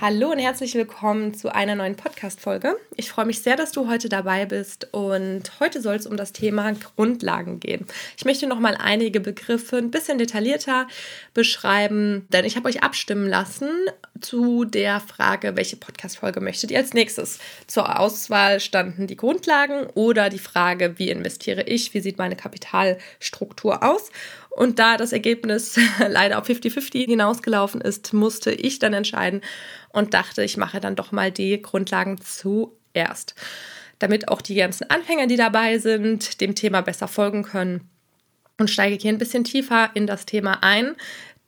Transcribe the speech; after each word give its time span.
Hallo 0.00 0.30
und 0.30 0.38
herzlich 0.38 0.74
willkommen 0.76 1.34
zu 1.34 1.54
einer 1.54 1.74
neuen 1.74 1.94
Podcast-Folge. 1.94 2.74
Ich 2.96 3.10
freue 3.10 3.26
mich 3.26 3.42
sehr, 3.42 3.56
dass 3.56 3.70
du 3.70 3.86
heute 3.86 4.08
dabei 4.08 4.46
bist 4.46 4.88
und 4.94 5.60
heute 5.60 5.82
soll 5.82 5.96
es 5.96 6.06
um 6.06 6.16
das 6.16 6.32
Thema 6.32 6.72
Grundlagen 6.72 7.60
gehen. 7.60 7.84
Ich 8.16 8.24
möchte 8.24 8.46
nochmal 8.46 8.78
einige 8.80 9.20
Begriffe 9.20 9.76
ein 9.76 9.90
bisschen 9.90 10.16
detaillierter 10.16 10.88
beschreiben, 11.34 12.26
denn 12.30 12.46
ich 12.46 12.56
habe 12.56 12.70
euch 12.70 12.82
abstimmen 12.82 13.28
lassen 13.28 13.68
zu 14.20 14.64
der 14.64 15.00
Frage, 15.00 15.56
welche 15.56 15.76
Podcast-Folge 15.76 16.40
möchtet 16.40 16.70
ihr 16.70 16.78
als 16.78 16.94
nächstes. 16.94 17.38
Zur 17.66 17.98
Auswahl 17.98 18.60
standen 18.60 19.06
die 19.06 19.16
Grundlagen 19.16 19.86
oder 19.94 20.30
die 20.30 20.38
Frage, 20.38 20.98
wie 20.98 21.10
investiere 21.10 21.62
ich, 21.62 21.94
wie 21.94 22.00
sieht 22.00 22.18
meine 22.18 22.36
Kapitalstruktur 22.36 23.82
aus. 23.82 24.10
Und 24.50 24.78
da 24.78 24.96
das 24.96 25.12
Ergebnis 25.12 25.78
leider 26.08 26.38
auf 26.38 26.48
50-50 26.48 27.06
hinausgelaufen 27.06 27.80
ist, 27.80 28.12
musste 28.12 28.52
ich 28.52 28.78
dann 28.78 28.92
entscheiden 28.92 29.40
und 29.90 30.14
dachte, 30.14 30.42
ich 30.42 30.56
mache 30.56 30.80
dann 30.80 30.96
doch 30.96 31.12
mal 31.12 31.30
die 31.30 31.60
Grundlagen 31.62 32.18
zuerst, 32.20 33.34
damit 33.98 34.28
auch 34.28 34.42
die 34.42 34.54
ganzen 34.54 34.90
Anfänger, 34.90 35.26
die 35.26 35.36
dabei 35.36 35.78
sind, 35.78 36.40
dem 36.40 36.54
Thema 36.54 36.80
besser 36.82 37.08
folgen 37.08 37.42
können. 37.42 37.88
Und 38.58 38.68
steige 38.68 38.98
hier 39.00 39.10
ein 39.10 39.18
bisschen 39.18 39.44
tiefer 39.44 39.90
in 39.94 40.06
das 40.06 40.26
Thema 40.26 40.62
ein, 40.62 40.94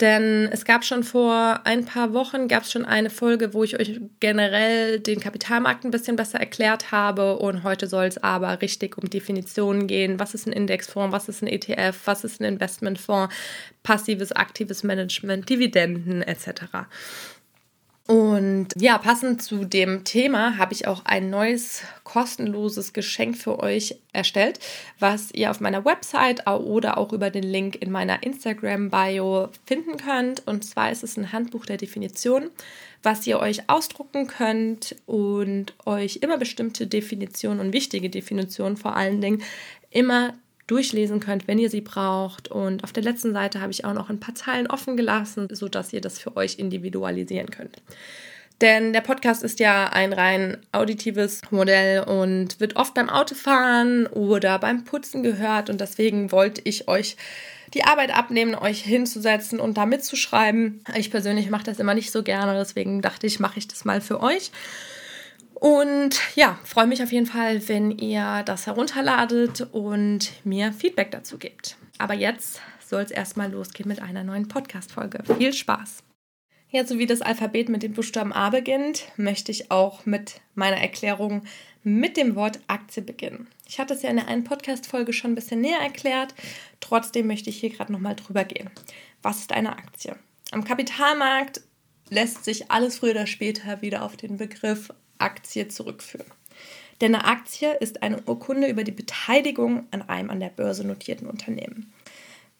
denn 0.01 0.49
es 0.51 0.65
gab 0.65 0.85
schon 0.85 1.05
vor 1.05 1.61
ein 1.65 1.85
paar 1.85 2.13
Wochen, 2.13 2.49
gab 2.49 2.65
es 2.65 2.73
schon 2.73 2.85
eine 2.85 3.11
Folge, 3.11 3.55
wo 3.55 3.63
ich 3.63 3.79
euch 3.79 4.01
generell 4.19 4.99
den 4.99 5.21
Kapitalmarkt 5.21 5.85
ein 5.85 5.93
bisschen 5.93 6.17
besser 6.17 6.41
erklärt 6.41 6.91
habe. 6.91 7.37
Und 7.39 7.63
heute 7.63 7.87
soll 7.87 8.07
es 8.07 8.19
aber 8.19 8.61
richtig 8.63 8.99
um 8.99 9.09
Definitionen 9.09 9.87
gehen. 9.87 10.19
Was 10.19 10.35
ist 10.35 10.47
ein 10.47 10.53
Indexfonds? 10.53 11.13
Was 11.13 11.29
ist 11.29 11.43
ein 11.43 11.47
ETF? 11.47 11.97
Was 12.05 12.25
ist 12.25 12.41
ein 12.41 12.45
Investmentfonds? 12.45 13.33
Passives, 13.85 14.33
aktives 14.33 14.83
Management, 14.83 15.49
Dividenden 15.49 16.23
etc. 16.23 16.63
Und 18.09 18.69
ja, 18.77 18.99
passend 18.99 19.43
zu 19.43 19.65
dem 19.65 20.03
Thema 20.03 20.59
habe 20.59 20.73
ich 20.73 20.89
auch 20.89 21.05
ein 21.05 21.31
neues 21.31 21.83
kostenloses 22.03 22.93
Geschenk 22.93 23.37
für 23.37 23.61
euch 23.61 23.97
erstellt, 24.13 24.59
was 24.99 25.31
ihr 25.33 25.53
auf 25.53 25.61
meiner 25.61 25.85
Website 25.85 26.47
oder 26.49 26.99
auch 26.99 27.13
über 27.13 27.31
den 27.31 27.45
Link 27.45 27.77
in 27.77 27.93
meiner 27.93 28.25
Instagram-Bio 28.25 29.51
finden 29.67 29.99
könnt. 29.99 30.47
Und 30.49 30.65
zwar 30.65 30.91
ist 30.91 31.05
es 31.05 31.17
ein 31.17 31.33
Handbuch 31.33 31.65
der 31.65 31.77
Definition, 31.77 32.51
was 33.05 33.25
ihr 33.27 33.39
euch 33.39 33.71
ausdrucken 33.71 34.27
könnt 34.27 34.97
und 35.07 35.73
euch 35.87 36.17
immer 36.23 36.39
bestimmte 36.39 36.89
Definitionen 36.89 37.61
und 37.61 37.73
wichtige 37.73 38.11
Definitionen 38.11 38.77
vor 38.77 38.97
allen 38.97 39.21
Dingen 39.21 39.43
immer 39.91 40.35
durchlesen 40.73 41.21
könnt, 41.21 41.47
wenn 41.47 41.59
ihr 41.59 41.69
sie 41.69 41.83
braucht. 41.83 42.49
Und 42.49 42.83
auf 42.83 42.93
der 42.93 43.03
letzten 43.03 43.35
Seite 43.35 43.61
habe 43.61 43.73
ich 43.73 43.85
auch 43.85 43.93
noch 43.93 44.09
ein 44.09 44.21
paar 44.21 44.35
Zeilen 44.35 44.67
offen 44.67 44.97
gelassen, 44.97 45.49
sodass 45.53 45.93
ihr 45.93 46.01
das 46.01 46.19
für 46.19 46.35
euch 46.35 46.59
individualisieren 46.59 47.51
könnt. 47.51 47.77
Denn 48.63 48.95
der 48.95 49.03
Podcast 49.03 49.43
ist 49.43 49.61
ja 49.61 49.89
ein 49.89 50.15
rein 50.15 50.57
auditives 50.71 51.43
Modell 51.51 52.05
und 52.05 52.59
wird 52.59 52.77
oft 52.77 52.95
beim 52.95 53.11
Autofahren 53.11 54.07
oder 54.07 54.59
beim 54.59 54.85
Putzen 54.85 55.23
gehört. 55.23 55.69
Und 55.69 55.81
deswegen 55.81 56.33
wollte 56.33 56.63
ich 56.65 56.89
euch 56.89 57.17
die 57.75 57.85
Arbeit 57.85 58.17
abnehmen, 58.17 58.55
euch 58.55 58.81
hinzusetzen 58.83 59.61
und 59.61 59.77
da 59.77 59.85
mitzuschreiben. 59.85 60.83
Ich 60.97 61.11
persönlich 61.11 61.51
mache 61.51 61.65
das 61.65 61.81
immer 61.81 61.95
nicht 61.95 62.13
so 62.13 62.23
gerne, 62.23 62.59
deswegen 62.59 63.03
dachte 63.03 63.27
ich, 63.27 63.41
mache 63.41 63.59
ich 63.59 63.69
das 63.69 63.85
mal 63.85 64.01
für 64.01 64.23
euch. 64.23 64.53
Und 65.63 66.21
ja, 66.35 66.59
freue 66.65 66.89
mich 66.89 67.05
auf 67.05 67.13
jeden 67.13 67.27
Fall, 67.27 67.69
wenn 67.69 67.93
ihr 67.93 68.43
das 68.45 68.67
herunterladet 68.67 69.69
und 69.71 70.33
mir 70.43 70.73
Feedback 70.73 71.13
dazu 71.13 71.39
gebt. 71.39 71.77
Aber 71.99 72.15
jetzt 72.15 72.61
soll 72.85 73.03
es 73.03 73.13
erstmal 73.13 73.53
losgehen 73.53 73.89
mit 73.89 74.03
einer 74.03 74.25
neuen 74.25 74.49
Podcast-Folge. 74.49 75.23
Viel 75.39 75.53
Spaß! 75.53 76.03
Ja, 76.71 76.85
so 76.85 76.99
wie 76.99 77.07
das 77.07 77.23
Alphabet 77.23 77.69
mit 77.69 77.85
dem 77.85 77.93
Buchstaben 77.93 78.33
A 78.33 78.51
beginnt, 78.51 79.05
möchte 79.17 79.53
ich 79.53 79.71
auch 79.71 80.05
mit 80.05 80.41
meiner 80.57 80.79
Erklärung 80.79 81.45
mit 81.85 82.17
dem 82.17 82.35
Wort 82.35 82.59
Aktie 82.67 83.05
beginnen. 83.05 83.47
Ich 83.69 83.79
hatte 83.79 83.95
es 83.95 84.03
ja 84.03 84.11
in 84.11 84.17
der 84.17 84.27
einen 84.27 84.43
Podcast-Folge 84.43 85.13
schon 85.13 85.31
ein 85.31 85.37
bisschen 85.37 85.61
näher 85.61 85.79
erklärt. 85.79 86.35
Trotzdem 86.81 87.29
möchte 87.29 87.51
ich 87.51 87.61
hier 87.61 87.71
gerade 87.71 87.93
nochmal 87.93 88.17
drüber 88.17 88.43
gehen. 88.43 88.69
Was 89.23 89.39
ist 89.39 89.53
eine 89.53 89.79
Aktie? 89.79 90.17
Am 90.51 90.65
Kapitalmarkt 90.65 91.61
lässt 92.11 92.43
sich 92.45 92.69
alles 92.69 92.99
früher 92.99 93.13
oder 93.13 93.29
später 93.29 93.81
wieder 93.81 94.03
auf 94.03 94.17
den 94.17 94.39
Begriff 94.39 94.91
Aktie 95.23 95.69
zurückführen. 95.69 96.27
Denn 97.01 97.15
eine 97.15 97.25
Aktie 97.25 97.75
ist 97.75 98.03
eine 98.03 98.23
Urkunde 98.23 98.69
über 98.69 98.85
die 98.85 98.93
Beteiligung 98.93 99.87
an 99.91 100.03
einem 100.03 100.31
an 100.31 100.41
der 100.41 100.51
Börse 100.51 100.87
notierten 100.87 101.27
Unternehmen. 101.27 101.93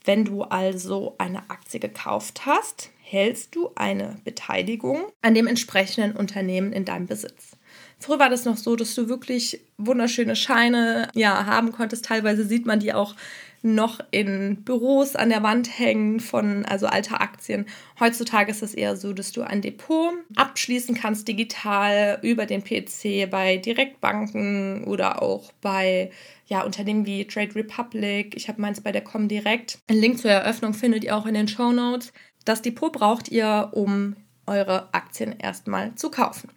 Wenn 0.05 0.25
du 0.25 0.43
also 0.43 1.15
eine 1.19 1.49
Aktie 1.49 1.79
gekauft 1.79 2.45
hast, 2.45 2.91
hältst 3.03 3.55
du 3.55 3.71
eine 3.77 4.17
Beteiligung 4.25 5.05
an 5.21 5.35
dem 5.35 5.47
entsprechenden 5.47 6.17
Unternehmen 6.17 6.73
in 6.73 6.85
deinem 6.85 7.07
Besitz. 7.07 7.57
Früher 8.01 8.19
war 8.19 8.31
das 8.31 8.45
noch 8.45 8.57
so, 8.57 8.75
dass 8.75 8.97
du 8.97 9.09
wirklich 9.09 9.61
wunderschöne 9.79 10.35
Scheine 10.35 11.09
ja, 11.15 11.47
haben 11.47 11.71
konntest. 11.71 12.05
Teilweise 12.05 12.45
sieht 12.45 12.67
man 12.67 12.81
die 12.81 12.93
auch 12.93 13.15
noch 13.63 14.01
in 14.11 14.65
Büros 14.65 15.15
an 15.15 15.29
der 15.29 15.43
Wand 15.43 15.79
hängen 15.79 16.21
von 16.21 16.65
also 16.65 16.87
alter 16.87 17.21
Aktien. 17.21 17.67
Heutzutage 18.01 18.51
ist 18.51 18.63
es 18.63 18.75
eher 18.75 18.97
so, 18.97 19.13
dass 19.13 19.33
du 19.33 19.43
ein 19.43 19.63
Depot 19.63 20.13
abschließen 20.35 20.95
kannst 20.95 21.29
digital 21.29 22.19
über 22.23 22.47
den 22.47 22.65
PC 22.65 23.31
bei 23.31 23.57
Direktbanken 23.59 24.85
oder 24.85 25.23
auch 25.23 25.53
bei 25.61 26.11
ja, 26.47 26.63
Unternehmen 26.63 27.07
wie 27.07 27.25
Trade 27.25 27.55
Republic. 27.55 28.37
Ich 28.37 28.49
habe 28.49 28.61
meins 28.61 28.81
bei 28.81 28.93
der 28.93 29.03
Comdirect. 29.03 29.79
Ein 29.89 29.97
Link 29.97 30.19
zur 30.19 30.33
Eröffnung 30.33 30.75
findet 30.75 31.05
ihr 31.05 31.17
auch 31.17 31.27
in 31.27 31.35
den 31.35 31.49
Show 31.49 31.73
Notes. 31.73 32.13
Das 32.45 32.63
Depot 32.63 32.93
braucht 32.93 33.29
ihr, 33.29 33.71
um 33.73 34.17
eure 34.47 34.93
Aktien 34.93 35.39
erstmal 35.39 35.95
zu 35.95 36.11
kaufen. 36.11 36.51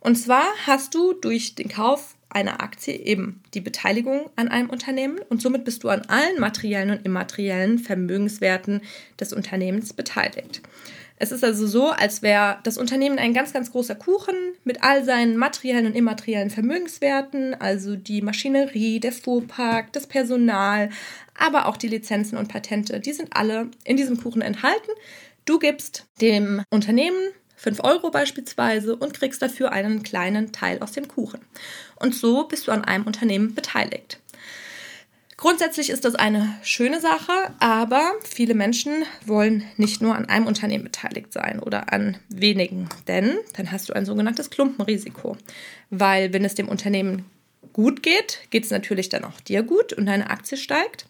Und 0.00 0.16
zwar 0.16 0.44
hast 0.66 0.94
du 0.94 1.12
durch 1.12 1.54
den 1.54 1.68
Kauf 1.68 2.16
einer 2.32 2.62
Aktie 2.62 2.94
eben 2.94 3.40
die 3.54 3.60
Beteiligung 3.60 4.30
an 4.36 4.48
einem 4.48 4.70
Unternehmen 4.70 5.20
und 5.28 5.40
somit 5.40 5.64
bist 5.64 5.84
du 5.84 5.88
an 5.88 6.02
allen 6.08 6.40
materiellen 6.40 6.90
und 6.90 7.04
immateriellen 7.04 7.78
Vermögenswerten 7.78 8.80
des 9.20 9.32
Unternehmens 9.32 9.92
beteiligt. 9.92 10.62
Es 11.22 11.30
ist 11.30 11.44
also 11.44 11.68
so, 11.68 11.90
als 11.90 12.22
wäre 12.22 12.58
das 12.64 12.78
Unternehmen 12.78 13.16
ein 13.16 13.32
ganz, 13.32 13.52
ganz 13.52 13.70
großer 13.70 13.94
Kuchen 13.94 14.34
mit 14.64 14.82
all 14.82 15.04
seinen 15.04 15.36
materiellen 15.36 15.86
und 15.86 15.94
immateriellen 15.94 16.50
Vermögenswerten, 16.50 17.54
also 17.54 17.94
die 17.94 18.22
Maschinerie, 18.22 18.98
der 18.98 19.12
Fuhrpark, 19.12 19.92
das 19.92 20.08
Personal, 20.08 20.90
aber 21.38 21.66
auch 21.66 21.76
die 21.76 21.86
Lizenzen 21.86 22.36
und 22.36 22.48
Patente. 22.48 22.98
Die 22.98 23.12
sind 23.12 23.36
alle 23.36 23.68
in 23.84 23.96
diesem 23.96 24.20
Kuchen 24.20 24.42
enthalten. 24.42 24.90
Du 25.44 25.60
gibst 25.60 26.06
dem 26.20 26.62
Unternehmen 26.70 27.20
5 27.62 27.84
Euro 27.84 28.10
beispielsweise 28.10 28.96
und 28.96 29.14
kriegst 29.14 29.40
dafür 29.40 29.70
einen 29.70 30.02
kleinen 30.02 30.50
Teil 30.50 30.80
aus 30.80 30.90
dem 30.90 31.06
Kuchen. 31.06 31.40
Und 31.94 32.12
so 32.12 32.42
bist 32.48 32.66
du 32.66 32.72
an 32.72 32.84
einem 32.84 33.04
Unternehmen 33.04 33.54
beteiligt. 33.54 34.18
Grundsätzlich 35.36 35.90
ist 35.90 36.04
das 36.04 36.16
eine 36.16 36.56
schöne 36.64 37.00
Sache, 37.00 37.32
aber 37.60 38.14
viele 38.24 38.54
Menschen 38.54 39.04
wollen 39.26 39.64
nicht 39.76 40.02
nur 40.02 40.16
an 40.16 40.28
einem 40.28 40.48
Unternehmen 40.48 40.84
beteiligt 40.84 41.32
sein 41.32 41.60
oder 41.60 41.92
an 41.92 42.16
wenigen, 42.28 42.88
denn 43.06 43.38
dann 43.56 43.70
hast 43.70 43.88
du 43.88 43.92
ein 43.92 44.06
sogenanntes 44.06 44.50
Klumpenrisiko. 44.50 45.36
Weil 45.90 46.32
wenn 46.32 46.44
es 46.44 46.56
dem 46.56 46.68
Unternehmen 46.68 47.26
gut 47.72 48.02
geht, 48.02 48.40
geht 48.50 48.64
es 48.64 48.70
natürlich 48.70 49.08
dann 49.08 49.24
auch 49.24 49.40
dir 49.40 49.62
gut 49.62 49.92
und 49.92 50.06
deine 50.06 50.30
Aktie 50.30 50.58
steigt. 50.58 51.06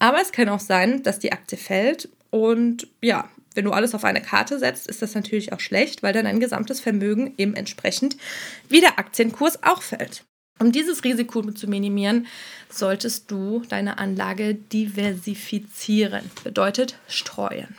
Aber 0.00 0.20
es 0.20 0.32
kann 0.32 0.48
auch 0.48 0.60
sein, 0.60 1.04
dass 1.04 1.20
die 1.20 1.32
Aktie 1.32 1.56
fällt 1.58 2.08
und 2.30 2.88
ja, 3.00 3.28
wenn 3.54 3.64
du 3.64 3.72
alles 3.72 3.94
auf 3.94 4.04
eine 4.04 4.20
Karte 4.20 4.58
setzt, 4.58 4.86
ist 4.86 5.02
das 5.02 5.14
natürlich 5.14 5.52
auch 5.52 5.60
schlecht, 5.60 6.02
weil 6.02 6.12
dann 6.12 6.24
dein 6.24 6.40
gesamtes 6.40 6.80
Vermögen 6.80 7.34
eben 7.38 7.54
entsprechend 7.54 8.16
wie 8.68 8.80
der 8.80 8.98
Aktienkurs 8.98 9.62
auch 9.62 9.82
fällt. 9.82 10.24
Um 10.60 10.70
dieses 10.70 11.02
Risiko 11.02 11.42
zu 11.52 11.66
minimieren, 11.66 12.26
solltest 12.68 13.30
du 13.30 13.62
deine 13.68 13.98
Anlage 13.98 14.54
diversifizieren, 14.54 16.30
bedeutet 16.44 16.96
streuen. 17.08 17.74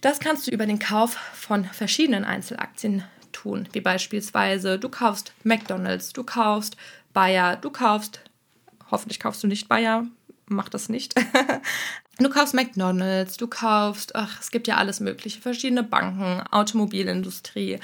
Das 0.00 0.20
kannst 0.20 0.46
du 0.46 0.50
über 0.50 0.64
den 0.64 0.78
Kauf 0.78 1.12
von 1.34 1.64
verschiedenen 1.66 2.24
Einzelaktien 2.24 3.04
tun, 3.32 3.68
wie 3.72 3.82
beispielsweise 3.82 4.78
du 4.78 4.88
kaufst 4.88 5.34
McDonald's, 5.44 6.12
du 6.12 6.24
kaufst 6.24 6.76
Bayer, 7.12 7.56
du 7.56 7.70
kaufst, 7.70 8.20
hoffentlich 8.90 9.20
kaufst 9.20 9.42
du 9.42 9.46
nicht 9.46 9.68
Bayer, 9.68 10.06
mach 10.50 10.68
das 10.68 10.88
nicht. 10.88 11.14
Du 12.18 12.28
kaufst 12.28 12.52
McDonald's, 12.52 13.38
du 13.38 13.46
kaufst, 13.46 14.14
ach, 14.14 14.40
es 14.40 14.50
gibt 14.50 14.68
ja 14.68 14.76
alles 14.76 15.00
Mögliche, 15.00 15.40
verschiedene 15.40 15.82
Banken, 15.82 16.42
Automobilindustrie 16.50 17.78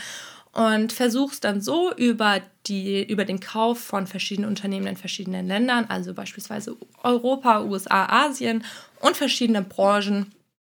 und 0.53 0.93
versuchst 0.93 1.45
dann 1.45 1.63
so 1.63 1.93
über 1.95 2.43
die 2.67 3.03
über 3.03 3.25
den 3.25 3.41
Kauf 3.41 3.79
von 3.79 4.07
verschiedenen 4.07 4.51
Unternehmen 4.51 4.89
in 4.89 4.97
verschiedenen 4.97 5.47
Ländern, 5.47 5.87
also 5.89 6.13
beispielsweise 6.13 6.77
Europa, 7.03 7.63
USA, 7.63 8.27
Asien 8.27 8.63
und 9.01 9.17
verschiedene 9.17 9.63
Branchen. 9.63 10.33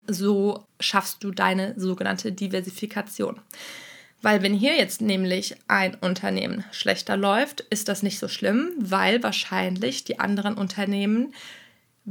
So 0.06 0.64
schaffst 0.80 1.22
du 1.22 1.30
deine 1.30 1.78
sogenannte 1.78 2.32
Diversifikation. 2.32 3.40
Weil 4.22 4.42
wenn 4.42 4.54
hier 4.54 4.76
jetzt 4.76 5.00
nämlich 5.00 5.56
ein 5.66 5.94
Unternehmen 5.94 6.64
schlechter 6.72 7.16
läuft, 7.16 7.60
ist 7.62 7.88
das 7.88 8.02
nicht 8.02 8.18
so 8.18 8.28
schlimm, 8.28 8.72
weil 8.76 9.22
wahrscheinlich 9.22 10.04
die 10.04 10.18
anderen 10.18 10.54
Unternehmen, 10.54 11.32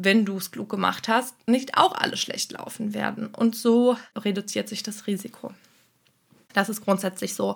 wenn 0.03 0.25
du 0.25 0.37
es 0.37 0.51
klug 0.51 0.69
gemacht 0.69 1.07
hast, 1.07 1.35
nicht 1.47 1.77
auch 1.77 1.95
alle 1.95 2.17
schlecht 2.17 2.51
laufen 2.51 2.93
werden. 2.93 3.27
Und 3.27 3.55
so 3.55 3.97
reduziert 4.15 4.69
sich 4.69 4.83
das 4.83 5.07
Risiko. 5.07 5.53
Das 6.53 6.69
ist 6.69 6.83
grundsätzlich 6.83 7.35
so 7.35 7.55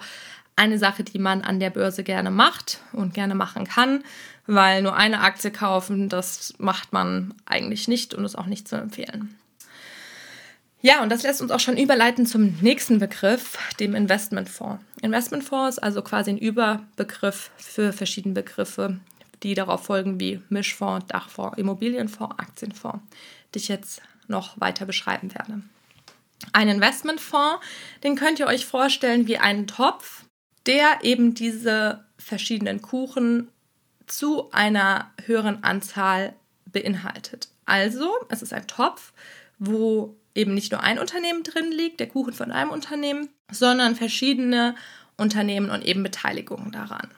eine 0.56 0.78
Sache, 0.78 1.04
die 1.04 1.20
man 1.20 1.42
an 1.42 1.60
der 1.60 1.72
Börse 1.72 2.04
gerne 2.04 2.30
macht 2.30 2.80
und 2.92 3.14
gerne 3.14 3.34
machen 3.34 3.66
kann, 3.66 4.04
weil 4.46 4.82
nur 4.82 4.96
eine 4.96 5.22
Aktie 5.22 5.52
kaufen, 5.52 6.10
das 6.10 6.54
macht 6.58 6.94
man 6.94 7.34
eigentlich 7.46 7.88
nicht 7.88 8.14
und 8.14 8.24
ist 8.26 8.38
auch 8.38 8.46
nicht 8.46 8.68
zu 8.68 8.76
empfehlen. 8.76 9.36
Ja, 10.82 11.02
und 11.02 11.10
das 11.10 11.24
lässt 11.24 11.42
uns 11.42 11.50
auch 11.50 11.62
schon 11.62 11.78
überleiten 11.78 12.26
zum 12.26 12.58
nächsten 12.60 13.00
Begriff, 13.00 13.58
dem 13.80 13.96
Investmentfonds. 13.96 14.84
Investmentfonds 15.02 15.78
ist 15.78 15.84
also 15.84 16.02
quasi 16.02 16.32
ein 16.32 16.38
Überbegriff 16.38 17.52
für 17.56 17.94
verschiedene 17.94 18.36
Begriffe, 18.36 19.00
die 19.44 19.54
darauf 19.54 19.86
folgen 19.86 20.20
wie 20.20 20.42
Mischfonds, 20.50 21.08
Dachfonds, 21.08 21.58
Immobilienfonds, 21.58 22.40
Aktienfonds, 22.40 23.04
die 23.54 23.60
ich 23.60 23.68
jetzt 23.68 24.02
noch 24.28 24.60
weiter 24.60 24.86
beschreiben 24.86 25.34
werde. 25.34 25.62
Ein 26.52 26.70
Investmentfonds, 26.70 27.64
den 28.04 28.16
könnt 28.16 28.40
ihr 28.40 28.48
euch 28.48 28.66
vorstellen 28.66 29.28
wie 29.28 29.38
einen 29.38 29.68
Topf, 29.68 30.26
der 30.66 31.00
eben 31.04 31.34
diese 31.34 32.06
verschiedenen 32.18 32.82
Kuchen 32.82 33.50
zu 34.08 34.52
einer 34.52 35.12
höheren 35.26 35.64
Anzahl 35.64 36.34
beinhaltet. 36.66 37.50
Also, 37.66 38.12
es 38.30 38.42
ist 38.42 38.54
ein 38.54 38.68
Topf, 38.68 39.14
wo 39.60 40.18
eben 40.36 40.54
nicht 40.54 40.72
nur 40.72 40.82
ein 40.82 41.00
Unternehmen 41.00 41.44
drin 41.44 41.72
liegt, 41.72 42.00
der 42.00 42.10
Kuchen 42.10 42.34
von 42.34 42.52
einem 42.52 42.72
Unternehmen, 42.72 43.30
sondern 43.52 43.96
verschiedene 43.96 44.76
Unternehmen 45.16 45.70
und 45.70 45.86
eben 45.86 46.04
Beteiligungen 46.04 46.72
daran. 46.72 47.10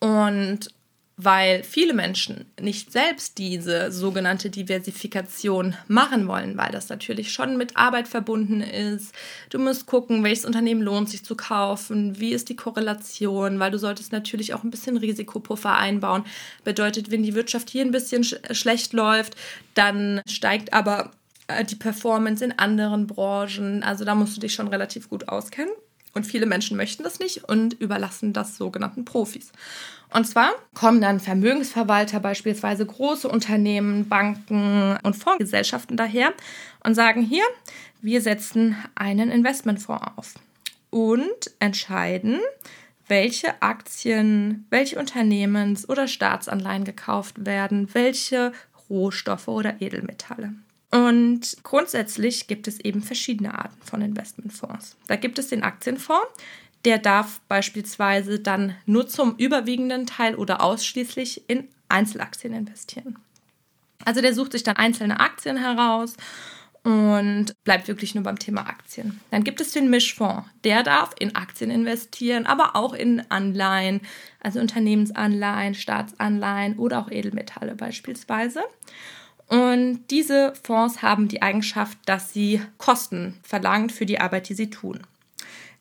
Und 0.00 0.72
weil 1.22 1.62
viele 1.64 1.92
Menschen 1.92 2.46
nicht 2.60 2.92
selbst 2.92 3.36
diese 3.36 3.92
sogenannte 3.92 4.48
Diversifikation 4.48 5.76
machen 5.86 6.26
wollen, 6.26 6.56
weil 6.56 6.72
das 6.72 6.88
natürlich 6.88 7.32
schon 7.32 7.56
mit 7.58 7.76
Arbeit 7.76 8.08
verbunden 8.08 8.62
ist. 8.62 9.14
Du 9.50 9.58
musst 9.58 9.86
gucken, 9.86 10.24
welches 10.24 10.46
Unternehmen 10.46 10.80
lohnt 10.80 11.10
sich 11.10 11.24
zu 11.24 11.36
kaufen, 11.36 12.18
wie 12.18 12.32
ist 12.32 12.48
die 12.48 12.56
Korrelation, 12.56 13.58
weil 13.58 13.70
du 13.70 13.78
solltest 13.78 14.12
natürlich 14.12 14.54
auch 14.54 14.64
ein 14.64 14.70
bisschen 14.70 14.96
Risikopuffer 14.96 15.76
einbauen. 15.76 16.24
Bedeutet, 16.64 17.10
wenn 17.10 17.22
die 17.22 17.34
Wirtschaft 17.34 17.68
hier 17.68 17.84
ein 17.84 17.90
bisschen 17.90 18.24
sch 18.24 18.36
schlecht 18.52 18.92
läuft, 18.94 19.36
dann 19.74 20.22
steigt 20.26 20.72
aber 20.72 21.10
äh, 21.48 21.64
die 21.64 21.76
Performance 21.76 22.44
in 22.44 22.58
anderen 22.58 23.06
Branchen. 23.06 23.82
Also 23.82 24.04
da 24.04 24.14
musst 24.14 24.36
du 24.36 24.40
dich 24.40 24.54
schon 24.54 24.68
relativ 24.68 25.08
gut 25.10 25.28
auskennen. 25.28 25.72
Und 26.12 26.26
viele 26.26 26.46
Menschen 26.46 26.76
möchten 26.76 27.04
das 27.04 27.18
nicht 27.20 27.44
und 27.44 27.74
überlassen 27.74 28.32
das 28.32 28.56
sogenannten 28.56 29.04
Profis. 29.04 29.52
Und 30.12 30.26
zwar 30.26 30.50
kommen 30.74 31.00
dann 31.00 31.20
Vermögensverwalter, 31.20 32.18
beispielsweise 32.18 32.84
große 32.84 33.28
Unternehmen, 33.28 34.08
Banken 34.08 34.98
und 35.04 35.14
Fondsgesellschaften 35.16 35.96
daher 35.96 36.32
und 36.84 36.94
sagen 36.94 37.22
hier, 37.22 37.44
wir 38.02 38.20
setzen 38.20 38.76
einen 38.96 39.30
Investmentfonds 39.30 40.06
auf 40.16 40.34
und 40.90 41.52
entscheiden, 41.60 42.40
welche 43.06 43.60
Aktien, 43.62 44.66
welche 44.70 44.98
Unternehmens- 44.98 45.88
oder 45.88 46.08
Staatsanleihen 46.08 46.84
gekauft 46.84 47.44
werden, 47.44 47.88
welche 47.92 48.52
Rohstoffe 48.88 49.48
oder 49.48 49.80
Edelmetalle. 49.80 50.54
Und 50.90 51.56
grundsätzlich 51.62 52.48
gibt 52.48 52.66
es 52.66 52.80
eben 52.80 53.02
verschiedene 53.02 53.56
Arten 53.56 53.80
von 53.84 54.02
Investmentfonds. 54.02 54.96
Da 55.06 55.16
gibt 55.16 55.38
es 55.38 55.48
den 55.48 55.62
Aktienfonds, 55.62 56.26
der 56.84 56.98
darf 56.98 57.40
beispielsweise 57.48 58.40
dann 58.40 58.74
nur 58.86 59.06
zum 59.06 59.36
überwiegenden 59.36 60.06
Teil 60.06 60.34
oder 60.34 60.62
ausschließlich 60.62 61.48
in 61.48 61.68
Einzelaktien 61.88 62.54
investieren. 62.54 63.18
Also 64.04 64.20
der 64.20 64.34
sucht 64.34 64.52
sich 64.52 64.62
dann 64.62 64.76
einzelne 64.76 65.20
Aktien 65.20 65.58
heraus 65.58 66.16
und 66.82 67.52
bleibt 67.64 67.88
wirklich 67.88 68.14
nur 68.14 68.24
beim 68.24 68.38
Thema 68.38 68.66
Aktien. 68.66 69.20
Dann 69.30 69.44
gibt 69.44 69.60
es 69.60 69.72
den 69.72 69.90
Mischfonds. 69.90 70.48
Der 70.64 70.82
darf 70.82 71.14
in 71.18 71.36
Aktien 71.36 71.70
investieren, 71.70 72.46
aber 72.46 72.74
auch 72.76 72.94
in 72.94 73.22
Anleihen, 73.30 74.00
also 74.40 74.60
Unternehmensanleihen, 74.60 75.74
Staatsanleihen 75.74 76.78
oder 76.78 77.00
auch 77.00 77.10
Edelmetalle 77.10 77.74
beispielsweise. 77.74 78.62
Und 79.50 80.04
diese 80.10 80.54
Fonds 80.62 81.02
haben 81.02 81.26
die 81.26 81.42
Eigenschaft, 81.42 81.98
dass 82.06 82.32
sie 82.32 82.62
Kosten 82.78 83.34
verlangen 83.42 83.90
für 83.90 84.06
die 84.06 84.20
Arbeit, 84.20 84.48
die 84.48 84.54
sie 84.54 84.70
tun. 84.70 85.00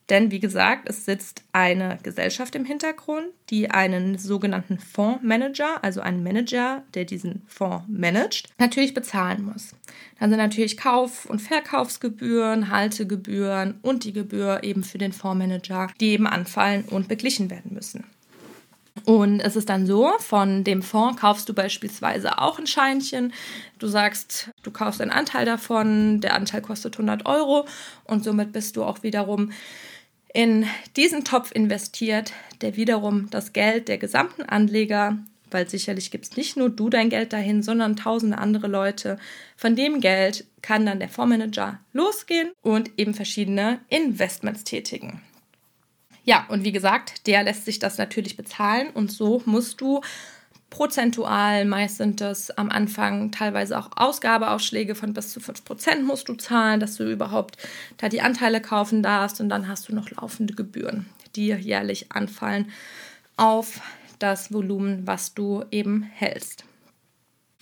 Denn 0.09 0.31
wie 0.31 0.39
gesagt, 0.39 0.89
es 0.89 1.05
sitzt 1.05 1.43
eine 1.53 1.99
Gesellschaft 2.01 2.55
im 2.55 2.65
Hintergrund, 2.65 3.27
die 3.51 3.69
einen 3.69 4.17
sogenannten 4.17 4.79
Fondsmanager, 4.79 5.83
also 5.83 6.01
einen 6.01 6.23
Manager, 6.23 6.83
der 6.95 7.05
diesen 7.05 7.43
Fonds 7.45 7.85
managt, 7.87 8.49
natürlich 8.57 8.95
bezahlen 8.95 9.45
muss. 9.45 9.75
Dann 10.19 10.31
sind 10.31 10.39
natürlich 10.39 10.75
Kauf- 10.75 11.27
und 11.27 11.39
Verkaufsgebühren, 11.39 12.71
Haltegebühren 12.71 13.75
und 13.83 14.03
die 14.03 14.13
Gebühr 14.13 14.63
eben 14.63 14.83
für 14.83 14.97
den 14.97 15.13
Fondsmanager, 15.13 15.91
die 15.99 16.09
eben 16.09 16.25
anfallen 16.25 16.85
und 16.85 17.07
beglichen 17.07 17.51
werden 17.51 17.75
müssen. 17.75 18.03
Und 19.05 19.39
es 19.39 19.55
ist 19.55 19.69
dann 19.69 19.85
so, 19.85 20.11
von 20.19 20.63
dem 20.63 20.81
Fonds 20.81 21.19
kaufst 21.19 21.47
du 21.49 21.53
beispielsweise 21.53 22.39
auch 22.39 22.59
ein 22.59 22.67
Scheinchen. 22.67 23.33
Du 23.77 23.87
sagst, 23.87 24.49
du 24.63 24.71
kaufst 24.71 25.01
einen 25.01 25.11
Anteil 25.11 25.45
davon, 25.45 26.21
der 26.21 26.35
Anteil 26.35 26.61
kostet 26.61 26.95
100 26.95 27.25
Euro 27.25 27.65
und 28.05 28.23
somit 28.23 28.51
bist 28.51 28.75
du 28.75 28.83
auch 28.83 29.03
wiederum 29.03 29.51
in 30.33 30.67
diesen 30.95 31.23
Topf 31.23 31.51
investiert, 31.51 32.33
der 32.61 32.75
wiederum 32.75 33.29
das 33.31 33.53
Geld 33.53 33.87
der 33.87 33.97
gesamten 33.97 34.43
Anleger, 34.43 35.17
weil 35.51 35.67
sicherlich 35.67 36.11
gibt 36.11 36.25
es 36.25 36.37
nicht 36.37 36.55
nur 36.55 36.69
du 36.69 36.89
dein 36.89 37.09
Geld 37.09 37.33
dahin, 37.33 37.63
sondern 37.63 37.95
tausende 37.95 38.37
andere 38.37 38.67
Leute. 38.67 39.17
Von 39.55 39.75
dem 39.75 40.01
Geld 40.01 40.45
kann 40.61 40.85
dann 40.85 40.99
der 40.99 41.09
Fondsmanager 41.09 41.79
losgehen 41.93 42.51
und 42.61 42.91
eben 42.97 43.15
verschiedene 43.15 43.79
Investments 43.89 44.63
tätigen. 44.63 45.21
Ja, 46.23 46.45
und 46.49 46.63
wie 46.63 46.71
gesagt, 46.71 47.27
der 47.27 47.43
lässt 47.43 47.65
sich 47.65 47.79
das 47.79 47.97
natürlich 47.97 48.37
bezahlen 48.37 48.89
und 48.91 49.11
so 49.11 49.41
musst 49.45 49.81
du 49.81 50.01
prozentual, 50.69 51.65
meist 51.65 51.97
sind 51.97 52.21
das 52.21 52.51
am 52.51 52.69
Anfang 52.69 53.31
teilweise 53.31 53.77
auch 53.77 53.89
Ausgabeausschläge 53.95 54.95
von 54.95 55.13
bis 55.13 55.31
zu 55.33 55.39
5% 55.39 56.03
musst 56.03 56.29
du 56.29 56.35
zahlen, 56.35 56.79
dass 56.79 56.97
du 56.97 57.11
überhaupt 57.11 57.57
da 57.97 58.09
die 58.09 58.21
Anteile 58.21 58.61
kaufen 58.61 59.01
darfst 59.01 59.41
und 59.41 59.49
dann 59.49 59.67
hast 59.67 59.89
du 59.89 59.95
noch 59.95 60.11
laufende 60.11 60.53
Gebühren, 60.53 61.07
die 61.35 61.47
jährlich 61.47 62.11
anfallen 62.11 62.71
auf 63.35 63.81
das 64.19 64.53
Volumen, 64.53 65.07
was 65.07 65.33
du 65.33 65.63
eben 65.71 66.03
hältst. 66.03 66.65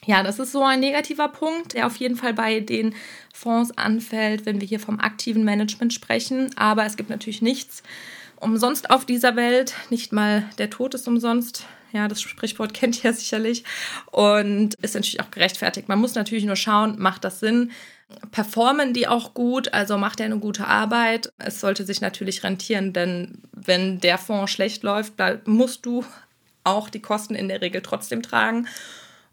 Ja, 0.05 0.23
das 0.23 0.39
ist 0.39 0.53
so 0.53 0.63
ein 0.63 0.79
negativer 0.79 1.27
Punkt, 1.27 1.73
der 1.73 1.85
auf 1.85 1.97
jeden 1.97 2.15
Fall 2.15 2.33
bei 2.33 2.61
den 2.61 2.95
Fonds 3.33 3.77
anfällt, 3.77 4.45
wenn 4.45 4.61
wir 4.61 4.67
hier 4.67 4.79
vom 4.79 4.99
aktiven 4.99 5.43
Management 5.43 5.93
sprechen. 5.93 6.49
Aber 6.57 6.85
es 6.85 6.95
gibt 6.95 7.09
natürlich 7.09 7.41
nichts, 7.41 7.83
umsonst 8.39 8.89
auf 8.89 9.05
dieser 9.05 9.35
Welt. 9.35 9.73
Nicht 9.89 10.13
mal 10.13 10.43
der 10.57 10.69
Tod 10.69 10.93
ist 10.93 11.07
umsonst. 11.07 11.65
Ja, 11.91 12.07
das 12.07 12.21
Sprichwort 12.21 12.73
kennt 12.75 13.03
ihr 13.03 13.13
sicherlich 13.13 13.63
und 14.11 14.75
ist 14.75 14.95
natürlich 14.95 15.21
auch 15.21 15.31
gerechtfertigt. 15.31 15.87
Man 15.89 15.99
muss 15.99 16.15
natürlich 16.15 16.45
nur 16.45 16.55
schauen, 16.55 16.95
macht 16.99 17.23
das 17.23 17.39
Sinn? 17.39 17.71
Performen 18.31 18.93
die 18.93 19.07
auch 19.07 19.33
gut? 19.33 19.73
Also 19.73 19.97
macht 19.97 20.19
er 20.19 20.27
eine 20.27 20.39
gute 20.39 20.65
Arbeit? 20.65 21.31
Es 21.37 21.59
sollte 21.59 21.85
sich 21.85 21.99
natürlich 21.99 22.43
rentieren, 22.43 22.93
denn 22.93 23.41
wenn 23.51 23.99
der 23.99 24.17
Fonds 24.17 24.51
schlecht 24.51 24.83
läuft, 24.83 25.13
da 25.17 25.39
musst 25.45 25.85
du 25.85 26.05
auch 26.63 26.89
die 26.89 27.01
Kosten 27.01 27.35
in 27.35 27.47
der 27.47 27.61
Regel 27.61 27.81
trotzdem 27.81 28.21
tragen. 28.21 28.67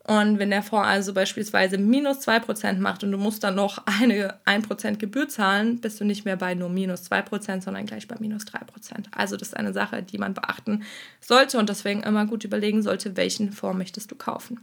Und 0.07 0.39
wenn 0.39 0.51
der 0.51 0.63
Fonds 0.63 0.87
also 0.87 1.15
beispielsweise 1.15 1.79
minus 1.79 2.29
2% 2.29 2.79
macht 2.79 3.03
und 3.03 3.11
du 3.11 3.17
musst 3.17 3.43
dann 3.43 3.55
noch 3.55 3.83
eine 3.87 4.39
1% 4.45 4.97
Gebühr 4.97 5.29
zahlen, 5.29 5.81
bist 5.81 5.99
du 5.99 6.05
nicht 6.05 6.27
mehr 6.27 6.37
bei 6.37 6.55
nur 6.55 6.69
minus 6.69 7.11
2%, 7.11 7.63
sondern 7.63 7.87
gleich 7.87 8.07
bei 8.07 8.17
minus 8.21 8.45
3%. 8.45 8.59
Also 9.17 9.37
das 9.37 9.49
ist 9.49 9.57
eine 9.57 9.73
Sache, 9.73 10.03
die 10.03 10.19
man 10.19 10.35
beachten 10.35 10.83
sollte 11.21 11.59
und 11.59 11.71
deswegen 11.71 12.03
immer 12.03 12.27
gut 12.27 12.45
überlegen 12.45 12.83
sollte, 12.83 13.17
welchen 13.17 13.53
Fonds 13.53 13.79
möchtest 13.79 14.11
du 14.11 14.15
kaufen. 14.15 14.61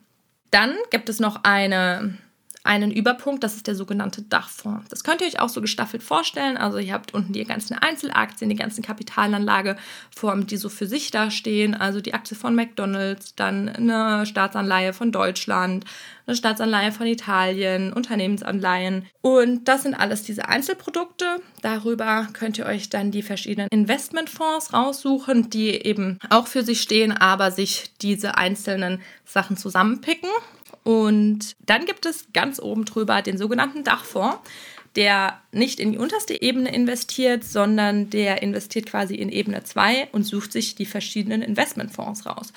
Dann 0.51 0.75
gibt 0.91 1.09
es 1.09 1.19
noch 1.19 1.43
eine 1.43 2.17
einen 2.63 2.91
Überpunkt, 2.91 3.43
das 3.43 3.55
ist 3.55 3.67
der 3.67 3.75
sogenannte 3.75 4.21
Dachfonds. 4.21 4.87
Das 4.89 5.03
könnt 5.03 5.21
ihr 5.21 5.27
euch 5.27 5.39
auch 5.39 5.49
so 5.49 5.61
gestaffelt 5.61 6.03
vorstellen. 6.03 6.57
Also 6.57 6.77
ihr 6.77 6.93
habt 6.93 7.13
unten 7.13 7.33
die 7.33 7.43
ganzen 7.43 7.75
Einzelaktien, 7.75 8.49
die 8.49 8.55
ganzen 8.55 8.83
Kapitalanlageformen, 8.83 10.45
die 10.45 10.57
so 10.57 10.69
für 10.69 10.85
sich 10.85 11.09
da 11.09 11.31
stehen. 11.31 11.73
Also 11.73 12.01
die 12.01 12.13
Aktie 12.13 12.37
von 12.37 12.53
McDonald's, 12.53 13.33
dann 13.35 13.67
eine 13.67 14.25
Staatsanleihe 14.25 14.93
von 14.93 15.11
Deutschland, 15.11 15.85
eine 16.27 16.35
Staatsanleihe 16.35 16.91
von 16.91 17.07
Italien, 17.07 17.93
Unternehmensanleihen. 17.93 19.07
Und 19.21 19.67
das 19.67 19.83
sind 19.83 19.95
alles 19.95 20.23
diese 20.23 20.47
Einzelprodukte. 20.47 21.25
Darüber 21.63 22.27
könnt 22.33 22.59
ihr 22.59 22.67
euch 22.67 22.89
dann 22.89 23.09
die 23.09 23.23
verschiedenen 23.23 23.69
Investmentfonds 23.71 24.73
raussuchen, 24.73 25.49
die 25.49 25.69
eben 25.69 26.19
auch 26.29 26.45
für 26.45 26.63
sich 26.63 26.81
stehen, 26.81 27.11
aber 27.11 27.49
sich 27.49 27.91
diese 28.01 28.37
einzelnen 28.37 29.01
Sachen 29.25 29.57
zusammenpicken. 29.57 30.29
Und 30.83 31.55
dann 31.65 31.85
gibt 31.85 32.05
es 32.05 32.27
ganz 32.33 32.59
oben 32.59 32.85
drüber 32.85 33.21
den 33.21 33.37
sogenannten 33.37 33.83
Dachfonds, 33.83 34.39
der 34.95 35.39
nicht 35.51 35.79
in 35.79 35.93
die 35.93 35.97
unterste 35.97 36.41
Ebene 36.41 36.73
investiert, 36.73 37.43
sondern 37.43 38.09
der 38.09 38.41
investiert 38.41 38.87
quasi 38.87 39.15
in 39.15 39.29
Ebene 39.29 39.63
2 39.63 40.09
und 40.11 40.23
sucht 40.23 40.51
sich 40.51 40.75
die 40.75 40.85
verschiedenen 40.85 41.41
Investmentfonds 41.41 42.25
raus. 42.25 42.51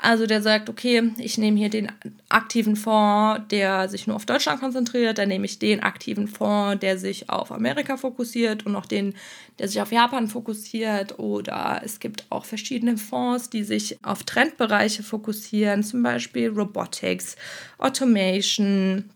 Also 0.00 0.26
der 0.26 0.42
sagt, 0.42 0.68
okay, 0.68 1.10
ich 1.18 1.38
nehme 1.38 1.58
hier 1.58 1.70
den 1.70 1.90
aktiven 2.28 2.76
Fonds, 2.76 3.42
der 3.50 3.88
sich 3.88 4.06
nur 4.06 4.14
auf 4.14 4.26
Deutschland 4.26 4.60
konzentriert, 4.60 5.18
dann 5.18 5.28
nehme 5.28 5.44
ich 5.44 5.58
den 5.58 5.82
aktiven 5.82 6.28
Fonds, 6.28 6.78
der 6.80 6.98
sich 6.98 7.28
auf 7.28 7.50
Amerika 7.50 7.96
fokussiert 7.96 8.64
und 8.64 8.72
noch 8.72 8.86
den, 8.86 9.14
der 9.58 9.66
sich 9.66 9.80
auf 9.82 9.90
Japan 9.90 10.28
fokussiert. 10.28 11.18
Oder 11.18 11.82
es 11.84 11.98
gibt 11.98 12.26
auch 12.30 12.44
verschiedene 12.44 12.96
Fonds, 12.96 13.50
die 13.50 13.64
sich 13.64 13.98
auf 14.04 14.22
Trendbereiche 14.22 15.02
fokussieren, 15.02 15.82
zum 15.82 16.04
Beispiel 16.04 16.48
Robotics, 16.48 17.34
Automation 17.78 19.10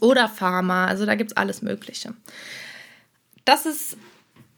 oder 0.00 0.28
Pharma. 0.30 0.86
Also 0.86 1.04
da 1.04 1.14
gibt 1.14 1.32
es 1.32 1.36
alles 1.36 1.60
Mögliche. 1.60 2.14
Das 3.44 3.66
ist 3.66 3.98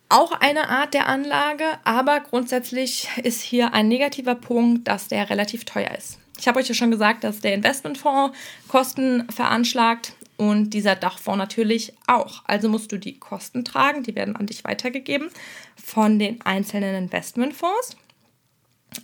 auch 0.09 0.33
eine 0.33 0.69
Art 0.69 0.95
der 0.95 1.07
Anlage, 1.07 1.65
aber 1.85 2.21
grundsätzlich 2.21 3.09
ist 3.23 3.43
hier 3.43 3.75
ein 3.75 3.89
negativer 3.89 4.35
Punkt, 4.35 4.89
dass 4.89 5.09
der 5.09 5.29
relativ 5.31 5.65
teuer 5.65 5.91
ist. 5.97 6.19
Ich 6.39 6.47
habe 6.47 6.61
euch 6.61 6.69
ja 6.69 6.75
schon 6.75 6.91
gesagt, 6.91 7.25
dass 7.25 7.41
der 7.41 7.55
Investmentfonds 7.55 8.37
Kosten 8.69 9.29
veranschlagt 9.31 10.13
und 10.37 10.71
dieser 10.71 10.95
Dachfonds 10.95 11.39
natürlich 11.39 11.93
auch. 12.07 12.43
Also 12.47 12.69
musst 12.69 12.93
du 12.93 12.97
die 12.97 13.19
Kosten 13.19 13.65
tragen, 13.65 14.05
die 14.05 14.15
werden 14.15 14.37
an 14.37 14.47
dich 14.47 14.65
weitergegeben 14.65 15.31
von 15.77 16.19
den 16.19 16.41
einzelnen 16.43 16.95
Investmentfonds, 16.95 17.97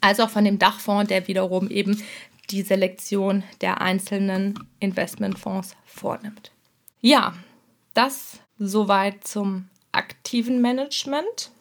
als 0.01 0.21
auch 0.21 0.31
von 0.31 0.45
dem 0.45 0.59
Dachfonds, 0.59 1.09
der 1.09 1.27
wiederum 1.27 1.69
eben 1.71 2.03
die 2.51 2.63
Selektion 2.63 3.43
der 3.61 3.81
einzelnen 3.81 4.69
Investmentfonds 4.79 5.77
vornimmt. 5.85 6.53
Ja, 7.01 7.35
das 7.95 8.39
soweit 8.59 9.27
zum 9.27 9.69
aktiven 10.35 10.61
Management. 10.61 11.53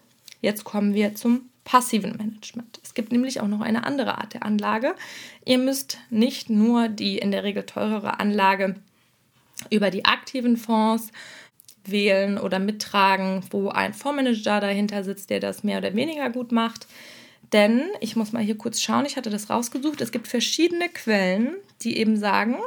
Jetzt 0.42 0.63
kommen 0.63 0.96
wir 0.96 1.13
zum 1.13 1.51
passiven 1.63 2.18
Management. 2.18 2.80
Es 2.84 2.96
gibt 2.96 3.12
nämlich 3.12 3.39
auch 3.39 3.48
noch 3.48 3.62
eine 3.62 3.84
andere 3.84 4.18
Art 4.18 4.34
der 4.34 4.44
Anlage. 4.44 4.96
Ihr 5.46 5.60
müsst 5.60 6.00
nicht 6.10 6.50
nur 6.50 6.88
die 6.88 7.20
in 7.20 7.30
der 7.30 7.44
Regel 7.44 7.68
teurere 7.68 8.20
Anlage 8.20 8.77
über 9.70 9.92
die 9.92 10.06
aktiven 10.06 10.58
Fonds 10.58 11.12
wählen 11.86 12.39
oder 12.39 12.58
mittragen, 12.58 13.44
wo 13.51 13.70
ein 13.70 13.94
Fondsmanager 13.94 14.60
dahinter 14.60 15.03
sitzt, 15.03 15.30
der 15.30 15.39
das 15.39 15.63
mehr 15.63 15.77
oder 15.77 15.94
weniger 15.94 16.32
gut 16.32 16.51
macht. 16.51 16.88
Denn 17.51 17.84
ich 18.01 18.15
muss 18.15 18.32
mal 18.32 18.42
hier 18.42 18.58
kurz 18.58 18.82
schauen, 18.82 19.06
ich 19.06 19.18
hatte 19.18 19.30
das 19.30 19.51
rausgesucht. 19.51 20.01
Es 20.01 20.12
gibt 20.12 20.27
verschiedene 20.27 20.89
Quellen, 20.89 21.58
die 21.84 21.98
eben 21.98 22.18
sagen, 22.18 22.58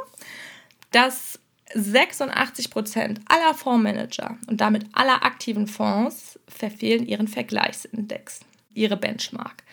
dass 0.91 1.37
86 1.73 2.69
Prozent 2.69 3.21
aller 3.27 3.53
Fondsmanager 3.53 4.37
und 4.47 4.61
damit 4.61 4.85
aller 4.93 5.23
aktiven 5.23 5.67
Fonds 5.67 6.39
verfehlen 6.47 7.05
ihren 7.05 7.27
Vergleichsindex, 7.27 8.39
ihre 8.73 8.97
Benchmark. 8.97 9.63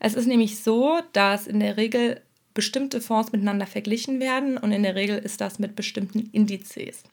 Es 0.00 0.14
ist 0.14 0.26
nämlich 0.26 0.62
so, 0.62 1.00
dass 1.12 1.46
in 1.46 1.60
der 1.60 1.76
Regel 1.76 2.22
bestimmte 2.54 3.00
Fonds 3.00 3.32
miteinander 3.32 3.66
verglichen 3.66 4.20
werden 4.20 4.58
und 4.58 4.72
in 4.72 4.82
der 4.82 4.94
Regel 4.94 5.18
ist 5.18 5.40
das 5.40 5.58
mit 5.58 5.76
bestimmten 5.76 6.28
Indizes. 6.32 7.04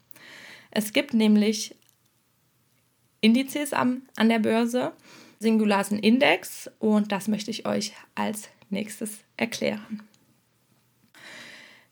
Es 0.72 0.92
gibt 0.92 1.14
nämlich 1.14 1.76
Indizes 3.22 3.74
am, 3.74 4.04
an 4.16 4.30
der 4.30 4.40
Börse, 4.40 4.94
Singularen 5.40 6.00
Index 6.00 6.70
und 6.80 7.12
das 7.12 7.28
möchte 7.28 7.52
ich 7.52 7.66
euch 7.66 7.94
als 8.16 8.50
nächstes 8.70 9.20
erklären. 9.38 10.02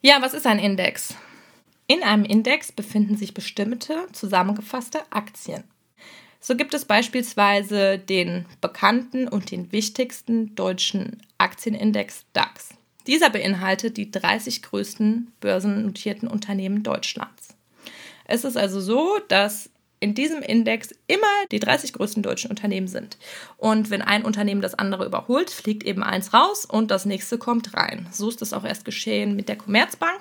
Ja, 0.01 0.21
was 0.21 0.33
ist 0.33 0.47
ein 0.47 0.59
Index? 0.59 1.15
In 1.93 2.01
einem 2.01 2.25
Index 2.25 2.71
befinden 2.71 3.17
sich 3.17 3.35
bestimmte 3.35 4.07
zusammengefasste 4.13 5.01
Aktien. 5.11 5.63
So 6.39 6.55
gibt 6.55 6.73
es 6.73 6.85
beispielsweise 6.85 7.99
den 7.99 8.47
bekannten 8.61 9.27
und 9.27 9.51
den 9.51 9.71
wichtigsten 9.71 10.55
deutschen 10.55 11.21
Aktienindex 11.37 12.25
DAX. 12.33 12.69
Dieser 13.05 13.29
beinhaltet 13.29 13.97
die 13.97 14.09
30 14.09 14.63
größten 14.63 15.33
börsennotierten 15.39 16.27
Unternehmen 16.27 16.81
Deutschlands. 16.81 17.49
Es 18.25 18.43
ist 18.43 18.57
also 18.57 18.81
so, 18.81 19.19
dass 19.27 19.69
in 20.03 20.13
diesem 20.13 20.41
Index 20.41 20.93
immer 21.07 21.25
die 21.49 21.59
30 21.59 21.93
größten 21.93 22.21
deutschen 22.21 22.49
Unternehmen 22.49 22.87
sind. 22.87 23.17
Und 23.55 23.89
wenn 23.89 24.01
ein 24.01 24.25
Unternehmen 24.25 24.61
das 24.61 24.75
andere 24.75 25.05
überholt, 25.05 25.49
fliegt 25.49 25.85
eben 25.85 26.03
eins 26.03 26.33
raus 26.33 26.65
und 26.65 26.91
das 26.91 27.05
nächste 27.05 27.37
kommt 27.37 27.73
rein. 27.73 28.09
So 28.11 28.27
ist 28.27 28.41
es 28.41 28.51
auch 28.51 28.65
erst 28.65 28.83
geschehen 28.83 29.37
mit 29.37 29.47
der 29.47 29.55
Commerzbank. 29.55 30.19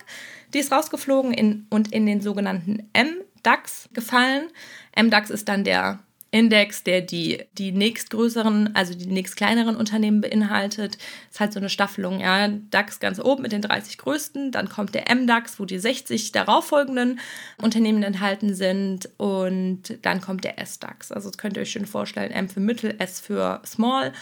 Die 0.54 0.60
ist 0.60 0.70
rausgeflogen 0.70 1.34
in, 1.34 1.66
und 1.68 1.92
in 1.92 2.06
den 2.06 2.20
sogenannten 2.20 2.88
MDAX 2.96 3.88
gefallen. 3.92 4.50
MDAX 4.96 5.30
ist 5.30 5.48
dann 5.48 5.64
der 5.64 5.98
Index, 6.32 6.82
der 6.82 7.02
die, 7.02 7.44
die 7.58 7.72
nächstgrößeren, 7.72 8.74
also 8.74 8.94
die 8.94 9.06
nächstkleineren 9.06 9.76
Unternehmen 9.76 10.22
beinhaltet. 10.22 10.94
Das 10.94 11.34
ist 11.34 11.40
halt 11.40 11.52
so 11.52 11.60
eine 11.60 11.68
Staffelung, 11.68 12.20
ja. 12.20 12.48
DAX 12.48 13.00
ganz 13.00 13.20
oben 13.20 13.42
mit 13.42 13.52
den 13.52 13.60
30 13.60 13.98
größten, 13.98 14.50
dann 14.50 14.70
kommt 14.70 14.94
der 14.94 15.14
MDAX, 15.14 15.60
wo 15.60 15.66
die 15.66 15.78
60 15.78 16.32
darauffolgenden 16.32 17.20
Unternehmen 17.60 18.02
enthalten 18.02 18.54
sind 18.54 19.10
und 19.18 19.98
dann 20.00 20.22
kommt 20.22 20.44
der 20.44 20.58
SDAX. 20.58 21.12
Also 21.12 21.28
das 21.28 21.36
könnt 21.36 21.56
ihr 21.58 21.62
euch 21.62 21.70
schön 21.70 21.86
vorstellen, 21.86 22.32
M 22.32 22.48
für 22.48 22.60
Mittel, 22.60 22.94
S 22.98 23.20
für 23.20 23.60
Small 23.66 24.12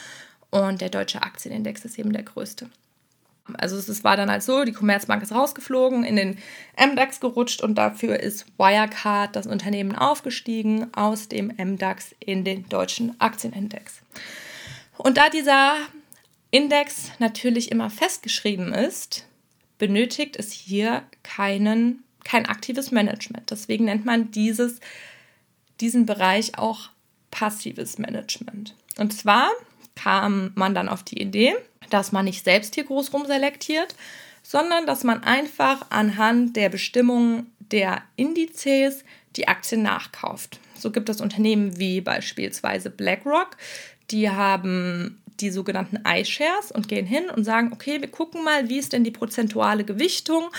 und 0.50 0.80
der 0.80 0.90
deutsche 0.90 1.22
Aktienindex 1.22 1.84
ist 1.84 1.96
eben 1.96 2.12
der 2.12 2.24
größte. 2.24 2.68
Also 3.56 3.76
es 3.76 4.04
war 4.04 4.16
dann 4.16 4.30
halt 4.30 4.42
so, 4.42 4.64
die 4.64 4.72
Commerzbank 4.72 5.22
ist 5.22 5.32
rausgeflogen, 5.32 6.04
in 6.04 6.16
den 6.16 6.38
MDAX 6.76 7.20
gerutscht 7.20 7.62
und 7.62 7.76
dafür 7.76 8.20
ist 8.20 8.46
Wirecard, 8.58 9.34
das 9.34 9.46
Unternehmen, 9.46 9.94
aufgestiegen 9.94 10.92
aus 10.94 11.28
dem 11.28 11.52
MDAX 11.56 12.14
in 12.20 12.44
den 12.44 12.68
deutschen 12.68 13.20
Aktienindex. 13.20 14.00
Und 14.96 15.16
da 15.16 15.30
dieser 15.30 15.76
Index 16.50 17.12
natürlich 17.18 17.70
immer 17.70 17.90
festgeschrieben 17.90 18.74
ist, 18.74 19.26
benötigt 19.78 20.36
es 20.36 20.52
hier 20.52 21.02
keinen, 21.22 22.04
kein 22.24 22.46
aktives 22.46 22.90
Management. 22.90 23.50
Deswegen 23.50 23.86
nennt 23.86 24.04
man 24.04 24.30
dieses, 24.30 24.80
diesen 25.80 26.06
Bereich 26.06 26.58
auch 26.58 26.90
passives 27.30 27.98
Management. 27.98 28.74
Und 28.98 29.12
zwar 29.12 29.48
kam 29.94 30.52
man 30.54 30.74
dann 30.74 30.88
auf 30.88 31.02
die 31.02 31.20
Idee, 31.20 31.54
dass 31.90 32.12
man 32.12 32.24
nicht 32.24 32.44
selbst 32.44 32.74
hier 32.74 32.84
groß 32.84 33.12
rumselektiert, 33.12 33.94
sondern 34.42 34.86
dass 34.86 35.04
man 35.04 35.22
einfach 35.22 35.86
anhand 35.90 36.56
der 36.56 36.68
Bestimmungen 36.68 37.52
der 37.70 38.02
Indizes 38.16 39.04
die 39.36 39.48
Aktien 39.48 39.82
nachkauft. 39.82 40.58
So 40.74 40.90
gibt 40.90 41.08
es 41.08 41.20
Unternehmen 41.20 41.78
wie 41.78 42.00
beispielsweise 42.00 42.90
BlackRock, 42.90 43.56
die 44.10 44.30
haben 44.30 45.20
die 45.40 45.50
sogenannten 45.50 46.00
iShares 46.06 46.70
und 46.72 46.88
gehen 46.88 47.06
hin 47.06 47.30
und 47.34 47.44
sagen, 47.44 47.70
okay, 47.72 48.00
wir 48.00 48.10
gucken 48.10 48.44
mal, 48.44 48.68
wie 48.68 48.78
ist 48.78 48.92
denn 48.92 49.04
die 49.04 49.10
prozentuale 49.10 49.84
Gewichtung 49.84 50.50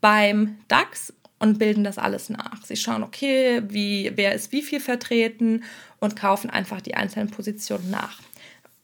beim 0.00 0.58
DAX 0.68 1.12
und 1.38 1.58
bilden 1.58 1.84
das 1.84 1.98
alles 1.98 2.28
nach. 2.28 2.64
Sie 2.64 2.76
schauen, 2.76 3.02
okay, 3.02 3.62
wie, 3.68 4.12
wer 4.16 4.34
ist 4.34 4.52
wie 4.52 4.62
viel 4.62 4.80
vertreten 4.80 5.64
und 6.00 6.16
kaufen 6.16 6.50
einfach 6.50 6.80
die 6.80 6.94
einzelnen 6.94 7.30
Positionen 7.30 7.90
nach 7.90 8.18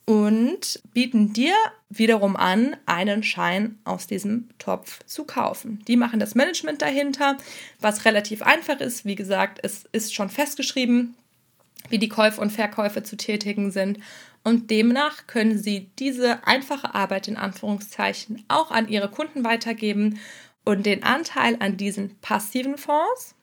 und 0.07 0.81
bieten 0.93 1.33
dir 1.33 1.55
wiederum 1.89 2.37
an, 2.37 2.77
einen 2.87 3.23
Schein 3.23 3.79
aus 3.85 4.07
diesem 4.07 4.49
Topf 4.59 5.05
zu 5.07 5.25
kaufen. 5.25 5.83
Die 5.89 5.97
machen 5.97 6.21
das 6.21 6.35
Management 6.35 6.83
dahinter, 6.83 7.37
was 7.81 8.05
relativ 8.05 8.43
einfach 8.43 8.81
ist. 8.81 9.05
Wie 9.05 9.15
gesagt, 9.15 9.61
es 9.63 9.85
ist 9.93 10.15
schon 10.15 10.29
festgeschrieben, 10.29 11.15
wie 11.89 11.99
die 11.99 12.09
Käufe 12.09 12.41
und 12.41 12.51
Verkäufe 12.51 13.03
zu 13.03 13.17
tätigen 13.17 13.71
sind. 13.71 13.99
Und 14.43 14.71
demnach 14.71 15.27
können 15.27 15.59
sie 15.59 15.91
diese 15.99 16.47
einfache 16.47 16.95
Arbeit 16.95 17.29
in 17.29 17.37
Anführungszeichen 17.37 18.45
auch 18.49 18.71
an 18.71 18.89
ihre 18.89 19.11
Kunden 19.11 19.43
weitergeben 19.43 20.19
und 20.65 20.85
den 20.85 21.03
Anteil 21.03 21.57
an 21.61 21.79
diesen 21.79 22.19
passiven 22.21 22.77
Fonds, 22.77 23.35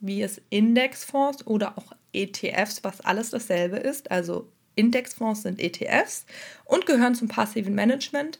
wie 0.00 0.22
es 0.22 0.42
Indexfonds 0.50 1.46
oder 1.46 1.78
auch 1.78 1.92
ETFs, 2.12 2.84
was 2.84 3.00
alles 3.00 3.30
dasselbe 3.30 3.76
ist, 3.76 4.10
also 4.10 4.48
Indexfonds 4.74 5.42
sind 5.42 5.60
ETFs 5.60 6.26
und 6.64 6.86
gehören 6.86 7.14
zum 7.14 7.28
passiven 7.28 7.74
Management. 7.74 8.38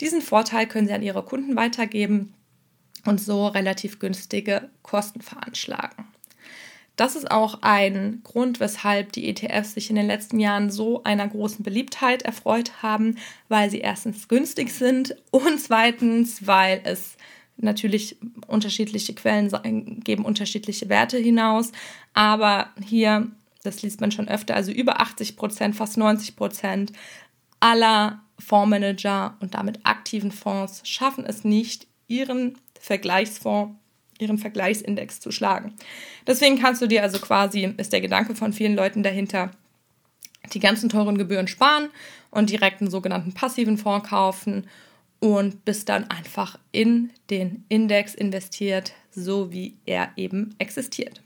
Diesen 0.00 0.22
Vorteil 0.22 0.66
können 0.66 0.86
Sie 0.86 0.92
an 0.92 1.02
Ihre 1.02 1.24
Kunden 1.24 1.56
weitergeben 1.56 2.34
und 3.04 3.20
so 3.20 3.48
relativ 3.48 3.98
günstige 3.98 4.70
Kosten 4.82 5.20
veranschlagen. 5.20 6.06
Das 6.96 7.16
ist 7.16 7.30
auch 7.30 7.58
ein 7.62 8.20
Grund, 8.22 8.60
weshalb 8.60 9.12
die 9.12 9.28
ETFs 9.28 9.74
sich 9.74 9.88
in 9.88 9.96
den 9.96 10.06
letzten 10.06 10.38
Jahren 10.38 10.70
so 10.70 11.02
einer 11.04 11.26
großen 11.26 11.62
Beliebtheit 11.62 12.22
erfreut 12.22 12.82
haben, 12.82 13.16
weil 13.48 13.70
sie 13.70 13.80
erstens 13.80 14.28
günstig 14.28 14.72
sind 14.72 15.16
und 15.30 15.58
zweitens, 15.58 16.46
weil 16.46 16.80
es 16.84 17.16
natürlich 17.56 18.16
unterschiedliche 18.46 19.14
Quellen 19.14 20.00
geben 20.04 20.24
unterschiedliche 20.24 20.88
Werte 20.88 21.16
hinaus. 21.16 21.72
Aber 22.12 22.70
hier, 22.84 23.30
das 23.62 23.82
liest 23.82 24.00
man 24.00 24.10
schon 24.10 24.28
öfter, 24.28 24.54
also 24.54 24.72
über 24.72 25.00
80 25.00 25.36
Prozent, 25.36 25.76
fast 25.76 25.96
90 25.96 26.36
Prozent 26.36 26.92
aller 27.60 28.20
Fondsmanager 28.38 29.36
und 29.40 29.54
damit 29.54 29.80
aktiven 29.84 30.32
Fonds 30.32 30.82
schaffen 30.88 31.24
es 31.24 31.44
nicht, 31.44 31.86
ihren 32.08 32.58
Vergleichsfonds 32.80 33.76
ihren 34.22 34.38
Vergleichsindex 34.38 35.20
zu 35.20 35.30
schlagen. 35.32 35.74
Deswegen 36.26 36.58
kannst 36.58 36.80
du 36.80 36.86
dir 36.86 37.02
also 37.02 37.18
quasi, 37.18 37.74
ist 37.76 37.92
der 37.92 38.00
Gedanke 38.00 38.34
von 38.34 38.52
vielen 38.52 38.76
Leuten 38.76 39.02
dahinter, 39.02 39.50
die 40.52 40.60
ganzen 40.60 40.88
teuren 40.88 41.18
Gebühren 41.18 41.48
sparen 41.48 41.88
und 42.30 42.50
direkt 42.50 42.80
einen 42.80 42.90
sogenannten 42.90 43.32
passiven 43.32 43.78
Fonds 43.78 44.08
kaufen 44.08 44.68
und 45.20 45.64
bist 45.64 45.88
dann 45.88 46.10
einfach 46.10 46.58
in 46.72 47.10
den 47.30 47.64
Index 47.68 48.14
investiert, 48.14 48.92
so 49.10 49.52
wie 49.52 49.76
er 49.86 50.10
eben 50.16 50.54
existiert. 50.58 51.20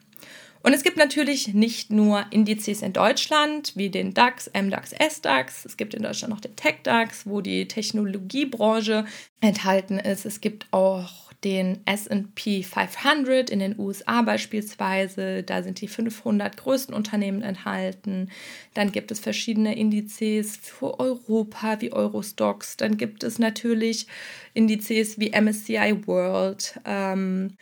Und 0.67 0.73
es 0.75 0.83
gibt 0.83 0.97
natürlich 0.97 1.55
nicht 1.55 1.93
nur 1.93 2.27
Indizes 2.31 2.83
in 2.83 2.93
Deutschland 2.93 3.77
wie 3.77 3.89
den 3.89 4.15
DAX, 4.15 4.51
MDAX, 4.53 4.91
SDAX. 4.91 5.65
Es 5.65 5.77
gibt 5.77 5.95
in 5.95 6.03
Deutschland 6.03 6.35
noch 6.35 6.41
den 6.41 6.57
TechDAX, 6.57 7.25
wo 7.25 7.41
die 7.41 7.69
Technologiebranche 7.69 9.05
enthalten 9.41 10.01
ist. 10.01 10.27
Es 10.27 10.41
gibt 10.41 10.67
auch 10.73 11.33
den 11.45 11.87
SP 11.87 12.65
500 12.65 13.49
in 13.49 13.61
den 13.61 13.79
USA 13.79 14.23
beispielsweise. 14.23 15.45
Da 15.45 15.63
sind 15.63 15.81
die 15.81 15.87
500 15.87 16.57
größten 16.57 16.97
Unternehmen 16.97 17.43
enthalten. 17.43 18.33
Dann 18.75 18.91
gibt 18.91 19.13
es 19.13 19.21
verschiedene 19.21 19.79
Indizes 19.79 20.57
für 20.57 20.99
Europa 20.99 21.81
wie 21.81 21.93
Eurostox. 21.93 22.77
Dann 22.77 22.97
gibt 22.97 23.23
es 23.23 23.39
natürlich 23.39 24.09
Indizes 24.53 25.21
wie 25.21 25.31
MSCI 25.31 26.07
World. 26.07 26.81
Ähm, 26.85 27.53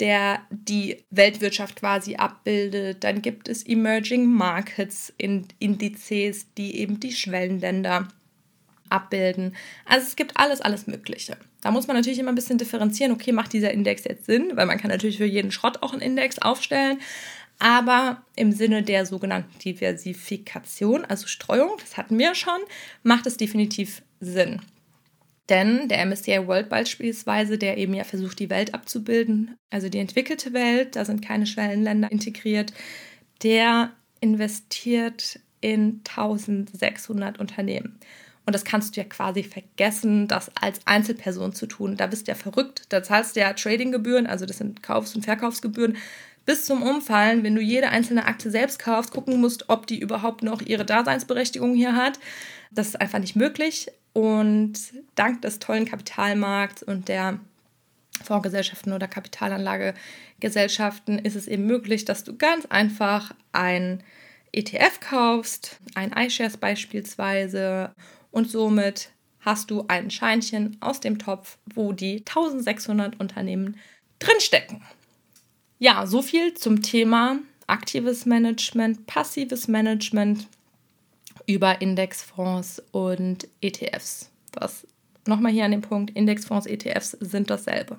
der 0.00 0.40
die 0.50 1.04
Weltwirtschaft 1.10 1.76
quasi 1.76 2.16
abbildet. 2.16 3.02
Dann 3.04 3.22
gibt 3.22 3.48
es 3.48 3.62
Emerging 3.66 4.26
Markets 4.26 5.12
Indizes, 5.18 6.52
die 6.54 6.76
eben 6.78 7.00
die 7.00 7.12
Schwellenländer 7.12 8.08
abbilden. 8.88 9.56
Also 9.84 10.06
es 10.06 10.16
gibt 10.16 10.36
alles, 10.36 10.60
alles 10.60 10.86
Mögliche. 10.86 11.36
Da 11.62 11.70
muss 11.70 11.86
man 11.86 11.96
natürlich 11.96 12.18
immer 12.18 12.30
ein 12.30 12.36
bisschen 12.36 12.58
differenzieren, 12.58 13.12
okay, 13.12 13.32
macht 13.32 13.52
dieser 13.52 13.72
Index 13.72 14.04
jetzt 14.04 14.26
Sinn? 14.26 14.52
Weil 14.54 14.66
man 14.66 14.78
kann 14.78 14.90
natürlich 14.90 15.16
für 15.16 15.24
jeden 15.24 15.50
Schrott 15.50 15.82
auch 15.82 15.92
einen 15.92 16.02
Index 16.02 16.38
aufstellen. 16.38 17.00
Aber 17.58 18.22
im 18.36 18.52
Sinne 18.52 18.82
der 18.82 19.06
sogenannten 19.06 19.58
Diversifikation, 19.58 21.04
also 21.04 21.26
Streuung, 21.26 21.70
das 21.80 21.96
hatten 21.96 22.18
wir 22.18 22.34
schon, 22.34 22.60
macht 23.02 23.26
es 23.26 23.38
definitiv 23.38 24.02
Sinn. 24.20 24.60
Denn 25.48 25.88
der 25.88 26.04
MSCI 26.04 26.46
World 26.46 26.68
beispielsweise, 26.68 27.56
der 27.56 27.78
eben 27.78 27.94
ja 27.94 28.04
versucht, 28.04 28.38
die 28.40 28.50
Welt 28.50 28.74
abzubilden, 28.74 29.56
also 29.70 29.88
die 29.88 29.98
entwickelte 29.98 30.52
Welt, 30.52 30.96
da 30.96 31.04
sind 31.04 31.24
keine 31.24 31.46
Schwellenländer 31.46 32.10
integriert, 32.10 32.72
der 33.42 33.92
investiert 34.20 35.38
in 35.60 36.00
1600 36.08 37.38
Unternehmen. 37.38 37.98
Und 38.44 38.54
das 38.54 38.64
kannst 38.64 38.96
du 38.96 39.00
ja 39.00 39.06
quasi 39.06 39.42
vergessen, 39.42 40.28
das 40.28 40.50
als 40.54 40.80
Einzelperson 40.86 41.52
zu 41.52 41.66
tun. 41.66 41.96
Da 41.96 42.06
bist 42.06 42.26
du 42.26 42.32
ja 42.32 42.36
verrückt. 42.36 42.84
Da 42.90 43.02
zahlst 43.02 43.34
du 43.34 43.40
ja 43.40 43.52
Tradinggebühren, 43.52 44.26
also 44.26 44.46
das 44.46 44.58
sind 44.58 44.84
Kaufs- 44.84 45.16
und 45.16 45.24
Verkaufsgebühren, 45.24 45.96
bis 46.44 46.64
zum 46.64 46.82
Umfallen, 46.82 47.42
wenn 47.42 47.56
du 47.56 47.60
jede 47.60 47.88
einzelne 47.88 48.24
Aktie 48.24 48.52
selbst 48.52 48.78
kaufst, 48.78 49.10
gucken 49.10 49.40
musst, 49.40 49.68
ob 49.68 49.88
die 49.88 49.98
überhaupt 49.98 50.44
noch 50.44 50.62
ihre 50.62 50.84
Daseinsberechtigung 50.84 51.74
hier 51.74 51.96
hat. 51.96 52.20
Das 52.70 52.86
ist 52.86 53.00
einfach 53.00 53.18
nicht 53.18 53.34
möglich. 53.34 53.88
Und 54.16 54.72
dank 55.14 55.42
des 55.42 55.58
tollen 55.58 55.84
Kapitalmarkts 55.84 56.82
und 56.82 57.08
der 57.08 57.38
Fondsgesellschaften 58.24 58.94
oder 58.94 59.08
Kapitalanlagegesellschaften 59.08 61.18
ist 61.18 61.36
es 61.36 61.46
eben 61.46 61.66
möglich, 61.66 62.06
dass 62.06 62.24
du 62.24 62.34
ganz 62.34 62.64
einfach 62.64 63.34
ein 63.52 64.02
ETF 64.52 65.00
kaufst, 65.00 65.80
ein 65.94 66.14
iShares 66.16 66.56
beispielsweise 66.56 67.92
und 68.30 68.50
somit 68.50 69.10
hast 69.40 69.70
du 69.70 69.84
ein 69.88 70.10
Scheinchen 70.10 70.78
aus 70.80 71.00
dem 71.00 71.18
Topf, 71.18 71.58
wo 71.74 71.92
die 71.92 72.20
1600 72.20 73.20
Unternehmen 73.20 73.76
drinstecken. 74.18 74.80
Ja, 75.78 76.06
so 76.06 76.22
viel 76.22 76.54
zum 76.54 76.80
Thema 76.80 77.40
aktives 77.66 78.24
Management, 78.24 79.06
passives 79.06 79.68
Management 79.68 80.48
über 81.46 81.80
Indexfonds 81.80 82.82
und 82.92 83.48
ETFs. 83.60 84.30
Was 84.52 84.86
nochmal 85.26 85.52
hier 85.52 85.64
an 85.64 85.70
dem 85.70 85.82
Punkt, 85.82 86.10
Indexfonds, 86.10 86.66
ETFs 86.66 87.12
sind 87.12 87.50
dasselbe. 87.50 87.98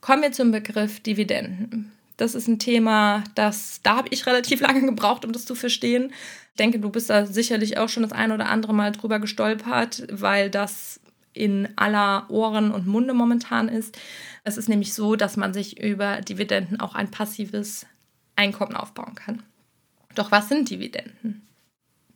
Kommen 0.00 0.22
wir 0.22 0.32
zum 0.32 0.50
Begriff 0.50 1.00
Dividenden. 1.00 1.92
Das 2.16 2.34
ist 2.34 2.46
ein 2.46 2.58
Thema, 2.58 3.24
das 3.34 3.80
da 3.82 3.96
habe 3.96 4.08
ich 4.10 4.26
relativ 4.26 4.60
lange 4.66 4.84
gebraucht, 4.84 5.24
um 5.24 5.32
das 5.32 5.46
zu 5.46 5.54
verstehen. 5.54 6.12
Ich 6.50 6.58
denke, 6.58 6.78
du 6.78 6.90
bist 6.90 7.10
da 7.10 7.26
sicherlich 7.26 7.78
auch 7.78 7.88
schon 7.88 8.02
das 8.02 8.12
ein 8.12 8.30
oder 8.30 8.48
andere 8.48 8.74
Mal 8.74 8.92
drüber 8.92 9.18
gestolpert, 9.18 10.06
weil 10.10 10.50
das 10.50 11.00
in 11.32 11.68
aller 11.76 12.30
Ohren 12.30 12.70
und 12.70 12.86
Munde 12.86 13.12
momentan 13.12 13.68
ist. 13.68 13.98
Es 14.44 14.56
ist 14.56 14.68
nämlich 14.68 14.94
so, 14.94 15.16
dass 15.16 15.36
man 15.36 15.52
sich 15.52 15.82
über 15.82 16.20
Dividenden 16.20 16.78
auch 16.78 16.94
ein 16.94 17.10
passives 17.10 17.86
Einkommen 18.36 18.76
aufbauen 18.76 19.14
kann. 19.16 19.42
Doch 20.14 20.30
was 20.30 20.48
sind 20.48 20.70
Dividenden? 20.70 21.42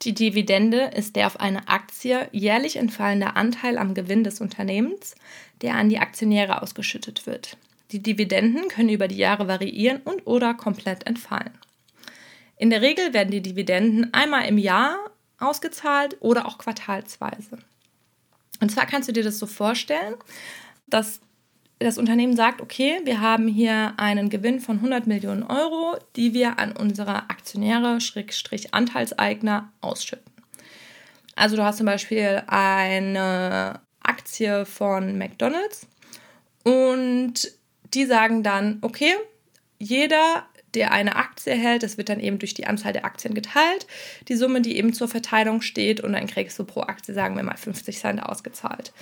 Die 0.03 0.15
Dividende 0.15 0.93
ist 0.95 1.17
der 1.17 1.27
auf 1.27 1.41
eine 1.41 1.69
Aktie 1.69 2.29
jährlich 2.33 2.77
entfallende 2.77 3.35
Anteil 3.35 3.79
am 3.79 3.95
Gewinn 3.95 4.23
des 4.23 4.41
Unternehmens, 4.41 5.17
der 5.61 5.75
an 5.75 5.89
die 5.89 5.99
Aktionäre 5.99 6.63
ausgeschüttet 6.63 7.27
wird. 7.27 7.57
Die 7.91 8.03
Dividenden 8.03 8.69
können 8.69 8.91
über 8.91 9.09
die 9.09 9.17
Jahre 9.17 9.49
variieren 9.49 10.01
und 10.03 10.27
oder 10.27 10.55
komplett 10.55 11.07
entfallen. 11.07 11.57
In 12.57 12.71
der 12.71 12.83
Regel 12.83 13.13
werden 13.13 13.31
die 13.31 13.41
Dividenden 13.41 14.13
einmal 14.13 14.47
im 14.47 14.59
Jahr 14.59 14.99
ausgezahlt 15.39 16.17
oder 16.21 16.47
auch 16.47 16.59
quartalsweise. 16.59 17.59
Und 18.61 18.71
zwar 18.71 18.87
kannst 18.87 19.09
du 19.09 19.13
dir 19.13 19.23
das 19.23 19.39
so 19.39 19.47
vorstellen, 19.47 20.15
dass 20.87 21.21
das 21.79 21.99
Unternehmen 21.99 22.35
sagt, 22.35 22.61
okay, 22.61 23.01
wir 23.05 23.21
haben 23.21 23.47
hier 23.47 23.95
einen 23.99 24.31
Gewinn 24.31 24.61
von 24.61 24.77
100 24.77 25.07
Millionen 25.07 25.45
Euro, 25.45 25.97
die 26.17 26.35
wir 26.35 26.59
an 26.59 26.73
unsere 26.73 27.31
Aktionäre, 27.31 28.01
Schrägstrich 28.01 28.75
Anteilseigner 28.75 29.73
ausschütten. 29.81 30.33
Also 31.37 31.57
du 31.57 31.63
hast 31.63 31.77
zum 31.77 31.87
Beispiel 31.87 32.43
eine 32.49 33.81
Aktie 34.03 34.67
von 34.67 35.19
McDonald's 35.19 35.87
und 36.65 37.35
die 37.95 38.07
sagen 38.07 38.43
dann, 38.43 38.79
okay, 38.83 39.15
jeder, 39.79 40.47
der 40.75 40.91
eine 40.91 41.15
Aktie 41.15 41.55
hält, 41.55 41.85
das 41.85 41.97
wird 41.97 42.09
dann 42.09 42.21
eben 42.21 42.41
durch 42.41 42.55
die 42.55 42.67
Anzahl 42.67 42.93
der 42.93 43.05
Aktien 43.05 43.35
geteilt, 43.35 43.87
die 44.27 44.35
Summe, 44.35 44.61
die 44.61 44.77
eben 44.77 44.93
zur 44.93 45.09
Verteilung 45.09 45.63
steht, 45.63 46.01
und 46.01 46.13
dann 46.13 46.27
kriegst 46.27 46.59
du 46.59 46.65
pro 46.65 46.81
Aktie, 46.81 47.15
sagen 47.15 47.37
wir 47.37 47.45
mal, 47.45 47.57
50 47.57 47.99
Cent 47.99 48.23
ausgezahlt. 48.23 48.93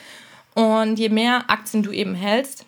Und 0.57 0.99
je 0.99 1.11
mehr 1.11 1.51
Aktien 1.51 1.83
du 1.83 1.93
eben 1.93 2.15
hältst, 2.15 2.65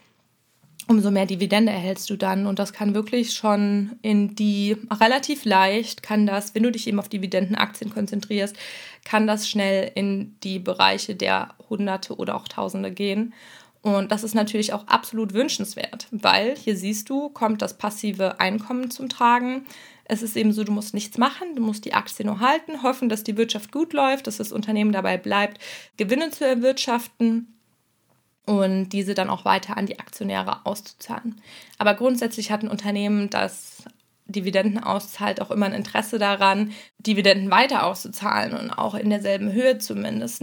umso 0.88 1.10
mehr 1.10 1.24
Dividende 1.24 1.72
erhältst 1.72 2.10
du 2.10 2.16
dann. 2.16 2.46
Und 2.46 2.58
das 2.58 2.74
kann 2.74 2.94
wirklich 2.94 3.32
schon 3.32 3.92
in 4.02 4.34
die, 4.34 4.76
relativ 5.00 5.46
leicht, 5.46 6.02
kann 6.02 6.26
das, 6.26 6.54
wenn 6.54 6.64
du 6.64 6.70
dich 6.70 6.86
eben 6.86 6.98
auf 6.98 7.08
Dividendenaktien 7.08 7.90
konzentrierst, 7.90 8.54
kann 9.06 9.26
das 9.26 9.48
schnell 9.48 9.90
in 9.94 10.36
die 10.42 10.58
Bereiche 10.58 11.14
der 11.14 11.54
Hunderte 11.70 12.16
oder 12.16 12.34
auch 12.34 12.46
Tausende 12.46 12.90
gehen. 12.90 13.32
Und 13.80 14.12
das 14.12 14.22
ist 14.22 14.34
natürlich 14.34 14.74
auch 14.74 14.86
absolut 14.86 15.32
wünschenswert, 15.32 16.08
weil 16.10 16.56
hier 16.58 16.76
siehst 16.76 17.08
du, 17.08 17.30
kommt 17.30 17.62
das 17.62 17.78
passive 17.78 18.38
Einkommen 18.38 18.90
zum 18.90 19.08
Tragen. 19.08 19.64
Es 20.04 20.20
ist 20.20 20.36
eben 20.36 20.52
so, 20.52 20.62
du 20.62 20.72
musst 20.72 20.92
nichts 20.92 21.16
machen, 21.16 21.56
du 21.56 21.62
musst 21.62 21.86
die 21.86 21.94
Aktie 21.94 22.26
nur 22.26 22.40
halten, 22.40 22.82
hoffen, 22.82 23.08
dass 23.08 23.24
die 23.24 23.38
Wirtschaft 23.38 23.72
gut 23.72 23.94
läuft, 23.94 24.26
dass 24.26 24.36
das 24.36 24.52
Unternehmen 24.52 24.92
dabei 24.92 25.16
bleibt, 25.16 25.58
Gewinne 25.96 26.30
zu 26.30 26.46
erwirtschaften 26.46 27.54
und 28.48 28.88
diese 28.90 29.14
dann 29.14 29.28
auch 29.28 29.44
weiter 29.44 29.76
an 29.76 29.86
die 29.86 29.98
Aktionäre 29.98 30.64
auszuzahlen. 30.64 31.40
Aber 31.76 31.94
grundsätzlich 31.94 32.50
hat 32.50 32.62
ein 32.62 32.68
Unternehmen, 32.68 33.28
das 33.28 33.84
Dividenden 34.24 34.82
auszahlt, 34.82 35.40
auch 35.40 35.50
immer 35.50 35.66
ein 35.66 35.72
Interesse 35.72 36.18
daran, 36.18 36.72
Dividenden 36.98 37.50
weiter 37.50 37.84
auszuzahlen 37.84 38.52
und 38.52 38.70
auch 38.70 38.94
in 38.94 39.08
derselben 39.08 39.52
Höhe 39.52 39.78
zumindest, 39.78 40.42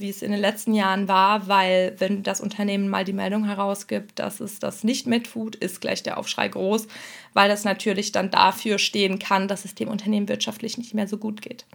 wie 0.00 0.08
es 0.08 0.22
in 0.22 0.32
den 0.32 0.40
letzten 0.40 0.74
Jahren 0.74 1.06
war, 1.06 1.46
weil 1.46 1.94
wenn 1.98 2.22
das 2.22 2.40
Unternehmen 2.40 2.88
mal 2.88 3.04
die 3.04 3.12
Meldung 3.12 3.44
herausgibt, 3.44 4.18
dass 4.18 4.40
es 4.40 4.58
das 4.58 4.84
nicht 4.84 5.06
mehr 5.06 5.22
tut, 5.22 5.54
ist 5.54 5.82
gleich 5.82 6.02
der 6.02 6.16
Aufschrei 6.16 6.48
groß, 6.48 6.88
weil 7.34 7.48
das 7.48 7.64
natürlich 7.64 8.12
dann 8.12 8.30
dafür 8.30 8.78
stehen 8.78 9.18
kann, 9.18 9.48
dass 9.48 9.66
es 9.66 9.74
dem 9.74 9.88
Unternehmen 9.88 10.28
wirtschaftlich 10.28 10.78
nicht 10.78 10.94
mehr 10.94 11.08
so 11.08 11.18
gut 11.18 11.42
geht. 11.42 11.66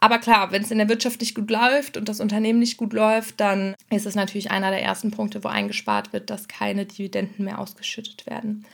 Aber 0.00 0.18
klar, 0.18 0.52
wenn 0.52 0.62
es 0.62 0.70
in 0.70 0.78
der 0.78 0.88
Wirtschaft 0.88 1.20
nicht 1.20 1.34
gut 1.34 1.50
läuft 1.50 1.96
und 1.96 2.08
das 2.08 2.20
Unternehmen 2.20 2.60
nicht 2.60 2.76
gut 2.76 2.92
läuft, 2.92 3.40
dann 3.40 3.74
ist 3.90 4.06
es 4.06 4.14
natürlich 4.14 4.50
einer 4.50 4.70
der 4.70 4.82
ersten 4.82 5.10
Punkte, 5.10 5.42
wo 5.42 5.48
eingespart 5.48 6.12
wird, 6.12 6.30
dass 6.30 6.46
keine 6.46 6.86
Dividenden 6.86 7.44
mehr 7.44 7.58
ausgeschüttet 7.58 8.26
werden. 8.26 8.64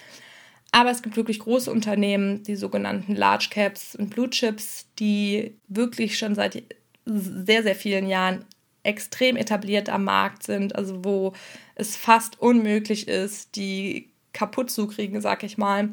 Aber 0.70 0.90
es 0.90 1.02
gibt 1.02 1.16
wirklich 1.16 1.38
große 1.38 1.70
Unternehmen, 1.70 2.42
die 2.42 2.56
sogenannten 2.56 3.14
Large 3.14 3.46
Caps 3.50 3.94
und 3.94 4.10
Blue 4.10 4.28
Chips, 4.28 4.86
die 4.98 5.56
wirklich 5.68 6.18
schon 6.18 6.34
seit 6.34 6.62
sehr, 7.06 7.62
sehr 7.62 7.76
vielen 7.76 8.06
Jahren 8.06 8.44
extrem 8.82 9.36
etabliert 9.36 9.88
am 9.88 10.04
Markt 10.04 10.42
sind, 10.42 10.74
also 10.74 11.04
wo 11.04 11.32
es 11.74 11.96
fast 11.96 12.40
unmöglich 12.40 13.08
ist, 13.08 13.56
die 13.56 14.10
kaputt 14.32 14.70
zu 14.70 14.88
kriegen, 14.88 15.20
sag 15.20 15.42
ich 15.42 15.56
mal. 15.56 15.90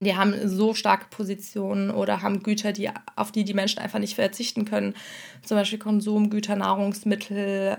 Die 0.00 0.16
haben 0.16 0.48
so 0.48 0.72
starke 0.72 1.06
Positionen 1.10 1.90
oder 1.90 2.22
haben 2.22 2.42
Güter, 2.42 2.72
die, 2.72 2.90
auf 3.16 3.32
die 3.32 3.44
die 3.44 3.54
Menschen 3.54 3.80
einfach 3.80 3.98
nicht 3.98 4.14
verzichten 4.14 4.64
können. 4.64 4.94
Zum 5.42 5.58
Beispiel 5.58 5.78
Konsumgüter, 5.78 6.56
Nahrungsmittel. 6.56 7.78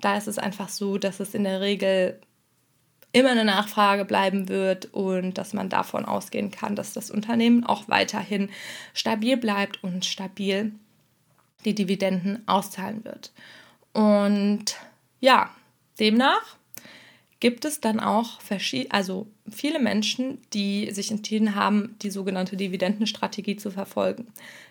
Da 0.00 0.16
ist 0.16 0.28
es 0.28 0.38
einfach 0.38 0.70
so, 0.70 0.96
dass 0.96 1.20
es 1.20 1.34
in 1.34 1.44
der 1.44 1.60
Regel 1.60 2.20
immer 3.12 3.30
eine 3.30 3.44
Nachfrage 3.44 4.04
bleiben 4.04 4.48
wird 4.48 4.86
und 4.92 5.38
dass 5.38 5.52
man 5.52 5.68
davon 5.68 6.04
ausgehen 6.04 6.50
kann, 6.50 6.76
dass 6.76 6.92
das 6.92 7.10
Unternehmen 7.10 7.64
auch 7.64 7.88
weiterhin 7.88 8.50
stabil 8.94 9.36
bleibt 9.36 9.82
und 9.82 10.04
stabil 10.04 10.72
die 11.64 11.74
Dividenden 11.74 12.46
auszahlen 12.46 13.04
wird. 13.04 13.32
Und 13.92 14.76
ja, 15.20 15.50
demnach 15.98 16.57
gibt 17.40 17.64
es 17.64 17.80
dann 17.80 18.00
auch 18.00 18.40
also 18.90 19.28
viele 19.48 19.78
Menschen, 19.78 20.38
die 20.52 20.90
sich 20.90 21.10
entschieden 21.10 21.54
haben, 21.54 21.96
die 22.02 22.10
sogenannte 22.10 22.56
Dividendenstrategie 22.56 23.56
zu 23.56 23.70
verfolgen. 23.70 24.28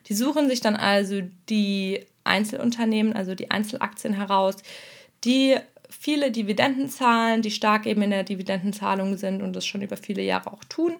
Die 0.08 0.14
suchen 0.14 0.50
sich 0.50 0.60
dann 0.60 0.76
also 0.76 1.22
die 1.50 2.06
Einzelunternehmen, 2.26 3.14
also 3.14 3.36
die 3.36 3.52
Einzelaktien 3.52 4.14
heraus, 4.14 4.56
die 5.24 5.56
viele 5.90 6.32
Dividenden 6.32 6.90
zahlen, 6.90 7.42
die 7.42 7.52
stark 7.52 7.86
eben 7.86 8.02
in 8.02 8.10
der 8.10 8.24
Dividendenzahlung 8.24 9.16
sind 9.16 9.42
und 9.42 9.56
das 9.56 9.66
schon 9.66 9.82
über 9.82 9.96
viele 9.96 10.22
Jahre 10.22 10.52
auch 10.52 10.64
tun. 10.66 10.96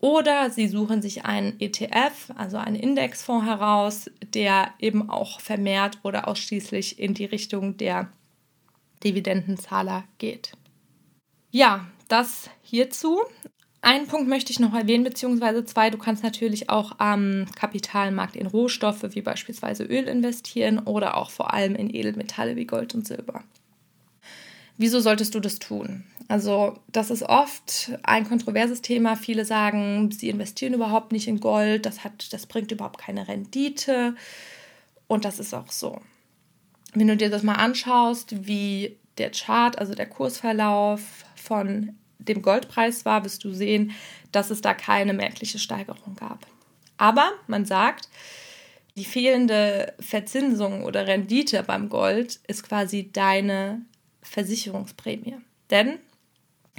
Oder 0.00 0.50
sie 0.50 0.68
suchen 0.68 1.02
sich 1.02 1.24
einen 1.24 1.58
ETF, 1.60 2.32
also 2.36 2.56
einen 2.56 2.76
Indexfonds 2.76 3.46
heraus, 3.46 4.10
der 4.34 4.72
eben 4.78 5.10
auch 5.10 5.40
vermehrt 5.40 5.98
oder 6.02 6.28
ausschließlich 6.28 6.98
in 6.98 7.14
die 7.14 7.24
Richtung 7.24 7.76
der 7.76 8.08
Dividendenzahler 9.02 10.04
geht. 10.18 10.52
Ja, 11.50 11.86
das 12.08 12.50
hierzu. 12.62 13.20
Einen 13.80 14.06
Punkt 14.06 14.28
möchte 14.28 14.50
ich 14.50 14.58
noch 14.58 14.74
erwähnen, 14.74 15.04
beziehungsweise 15.04 15.64
zwei. 15.64 15.90
Du 15.90 15.98
kannst 15.98 16.22
natürlich 16.22 16.68
auch 16.68 16.92
am 16.98 17.46
Kapitalmarkt 17.54 18.34
in 18.36 18.46
Rohstoffe 18.46 19.04
wie 19.10 19.22
beispielsweise 19.22 19.84
Öl 19.84 20.08
investieren 20.08 20.80
oder 20.80 21.16
auch 21.16 21.30
vor 21.30 21.54
allem 21.54 21.76
in 21.76 21.94
Edelmetalle 21.94 22.56
wie 22.56 22.66
Gold 22.66 22.94
und 22.94 23.06
Silber. 23.06 23.44
Wieso 24.76 25.00
solltest 25.00 25.34
du 25.34 25.40
das 25.40 25.58
tun? 25.58 26.04
Also, 26.28 26.78
das 26.92 27.10
ist 27.10 27.22
oft 27.22 27.92
ein 28.02 28.28
kontroverses 28.28 28.82
Thema. 28.82 29.16
Viele 29.16 29.44
sagen, 29.44 30.10
sie 30.10 30.28
investieren 30.28 30.74
überhaupt 30.74 31.12
nicht 31.12 31.26
in 31.26 31.40
Gold, 31.40 31.86
das, 31.86 32.04
hat, 32.04 32.32
das 32.32 32.46
bringt 32.46 32.70
überhaupt 32.70 32.98
keine 32.98 33.26
Rendite. 33.26 34.14
Und 35.06 35.24
das 35.24 35.38
ist 35.38 35.54
auch 35.54 35.70
so. 35.70 36.00
Wenn 36.94 37.08
du 37.08 37.16
dir 37.16 37.30
das 37.30 37.42
mal 37.42 37.54
anschaust, 37.54 38.46
wie 38.46 38.98
der 39.18 39.30
Chart, 39.30 39.78
also 39.78 39.94
der 39.94 40.06
Kursverlauf 40.06 41.00
von 41.36 41.96
dem 42.18 42.42
Goldpreis 42.42 43.04
war, 43.04 43.24
wirst 43.24 43.44
du 43.44 43.52
sehen, 43.52 43.92
dass 44.32 44.50
es 44.50 44.60
da 44.60 44.74
keine 44.74 45.12
merkliche 45.12 45.58
Steigerung 45.58 46.14
gab. 46.16 46.46
Aber 46.96 47.32
man 47.46 47.64
sagt, 47.64 48.08
die 48.96 49.04
fehlende 49.04 49.94
Verzinsung 50.00 50.84
oder 50.84 51.06
Rendite 51.06 51.62
beim 51.62 51.88
Gold 51.88 52.40
ist 52.48 52.64
quasi 52.64 53.10
deine 53.12 53.82
Versicherungsprämie. 54.22 55.36
Denn 55.70 55.98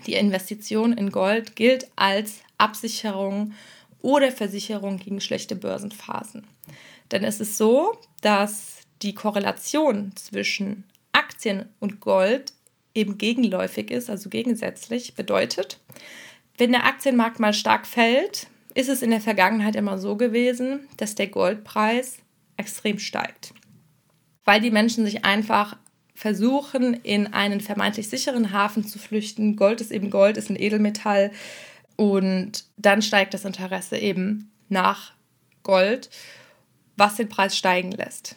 die 0.05 0.13
Investition 0.13 0.93
in 0.93 1.11
Gold 1.11 1.55
gilt 1.55 1.87
als 1.95 2.41
Absicherung 2.57 3.53
oder 4.01 4.31
Versicherung 4.31 4.97
gegen 4.97 5.21
schlechte 5.21 5.55
Börsenphasen. 5.55 6.45
Denn 7.11 7.23
es 7.23 7.39
ist 7.39 7.57
so, 7.57 7.97
dass 8.21 8.79
die 9.01 9.13
Korrelation 9.13 10.11
zwischen 10.15 10.83
Aktien 11.39 11.69
und 11.79 12.01
Gold 12.01 12.51
eben 12.93 13.17
gegenläufig 13.17 13.91
ist, 13.91 14.09
also 14.09 14.29
gegensätzlich, 14.29 15.15
bedeutet, 15.15 15.79
wenn 16.57 16.73
der 16.73 16.85
Aktienmarkt 16.85 17.39
mal 17.39 17.53
stark 17.53 17.87
fällt, 17.87 18.47
ist 18.75 18.89
es 18.89 19.01
in 19.01 19.09
der 19.09 19.21
Vergangenheit 19.21 19.77
immer 19.77 19.97
so 19.99 20.17
gewesen, 20.17 20.81
dass 20.97 21.15
der 21.15 21.27
Goldpreis 21.27 22.17
extrem 22.57 22.99
steigt. 22.99 23.53
Weil 24.43 24.59
die 24.59 24.69
Menschen 24.69 25.05
sich 25.05 25.23
einfach 25.23 25.77
versuchen, 26.13 26.93
in 26.93 27.27
einen 27.27 27.61
vermeintlich 27.61 28.09
sicheren 28.09 28.51
Hafen 28.51 28.85
zu 28.85 28.99
flüchten. 28.99 29.55
Gold 29.55 29.79
ist 29.79 29.91
eben 29.91 30.09
Gold, 30.09 30.35
ist 30.35 30.49
ein 30.49 30.61
Edelmetall. 30.61 31.31
Und 31.95 32.65
dann 32.75 33.01
steigt 33.01 33.33
das 33.33 33.45
Interesse 33.45 33.97
eben 33.97 34.51
nach 34.67 35.13
Gold, 35.63 36.09
was 36.97 37.15
den 37.15 37.29
Preis 37.29 37.55
steigen 37.57 37.93
lässt. 37.93 38.35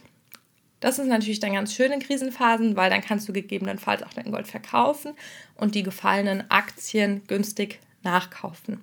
Das 0.82 0.98
ist 0.98 1.06
natürlich 1.06 1.38
dann 1.38 1.52
ganz 1.52 1.72
schön 1.72 1.92
in 1.92 2.00
Krisenphasen, 2.00 2.74
weil 2.74 2.90
dann 2.90 3.02
kannst 3.02 3.28
du 3.28 3.32
gegebenenfalls 3.32 4.02
auch 4.02 4.12
dein 4.12 4.32
Gold 4.32 4.48
verkaufen 4.48 5.14
und 5.54 5.76
die 5.76 5.84
gefallenen 5.84 6.50
Aktien 6.50 7.22
günstig 7.28 7.78
nachkaufen. 8.02 8.82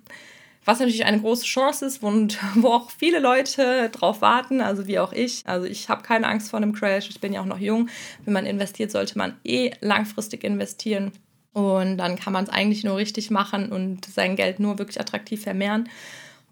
Was 0.64 0.78
natürlich 0.78 1.04
eine 1.04 1.20
große 1.20 1.44
Chance 1.44 1.84
ist 1.84 2.02
und 2.02 2.38
wo 2.54 2.68
auch 2.68 2.90
viele 2.90 3.18
Leute 3.18 3.90
drauf 3.90 4.22
warten, 4.22 4.62
also 4.62 4.86
wie 4.86 4.98
auch 4.98 5.12
ich. 5.12 5.42
Also 5.44 5.66
ich 5.66 5.90
habe 5.90 6.02
keine 6.02 6.26
Angst 6.26 6.48
vor 6.48 6.56
einem 6.56 6.72
Crash, 6.72 7.10
ich 7.10 7.20
bin 7.20 7.34
ja 7.34 7.42
auch 7.42 7.46
noch 7.46 7.58
jung. 7.58 7.90
Wenn 8.24 8.32
man 8.32 8.46
investiert, 8.46 8.90
sollte 8.90 9.18
man 9.18 9.36
eh 9.44 9.72
langfristig 9.82 10.42
investieren. 10.42 11.12
Und 11.52 11.98
dann 11.98 12.16
kann 12.16 12.32
man 12.32 12.44
es 12.44 12.50
eigentlich 12.50 12.82
nur 12.82 12.96
richtig 12.96 13.30
machen 13.30 13.72
und 13.72 14.06
sein 14.06 14.36
Geld 14.36 14.58
nur 14.58 14.78
wirklich 14.78 14.98
attraktiv 14.98 15.42
vermehren. 15.42 15.90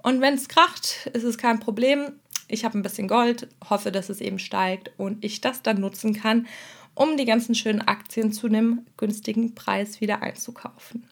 Und 0.02 0.20
wenn 0.20 0.34
es 0.34 0.48
kracht, 0.48 1.08
ist 1.14 1.24
es 1.24 1.38
kein 1.38 1.58
Problem 1.58 2.12
ich 2.48 2.64
habe 2.64 2.78
ein 2.78 2.82
bisschen 2.82 3.08
Gold, 3.08 3.48
hoffe, 3.68 3.92
dass 3.92 4.08
es 4.08 4.20
eben 4.20 4.38
steigt 4.38 4.90
und 4.96 5.24
ich 5.24 5.40
das 5.40 5.62
dann 5.62 5.80
nutzen 5.80 6.14
kann, 6.14 6.46
um 6.94 7.16
die 7.16 7.26
ganzen 7.26 7.54
schönen 7.54 7.82
Aktien 7.82 8.32
zu 8.32 8.46
einem 8.48 8.86
günstigen 8.96 9.54
Preis 9.54 10.00
wieder 10.00 10.22
einzukaufen. 10.22 11.04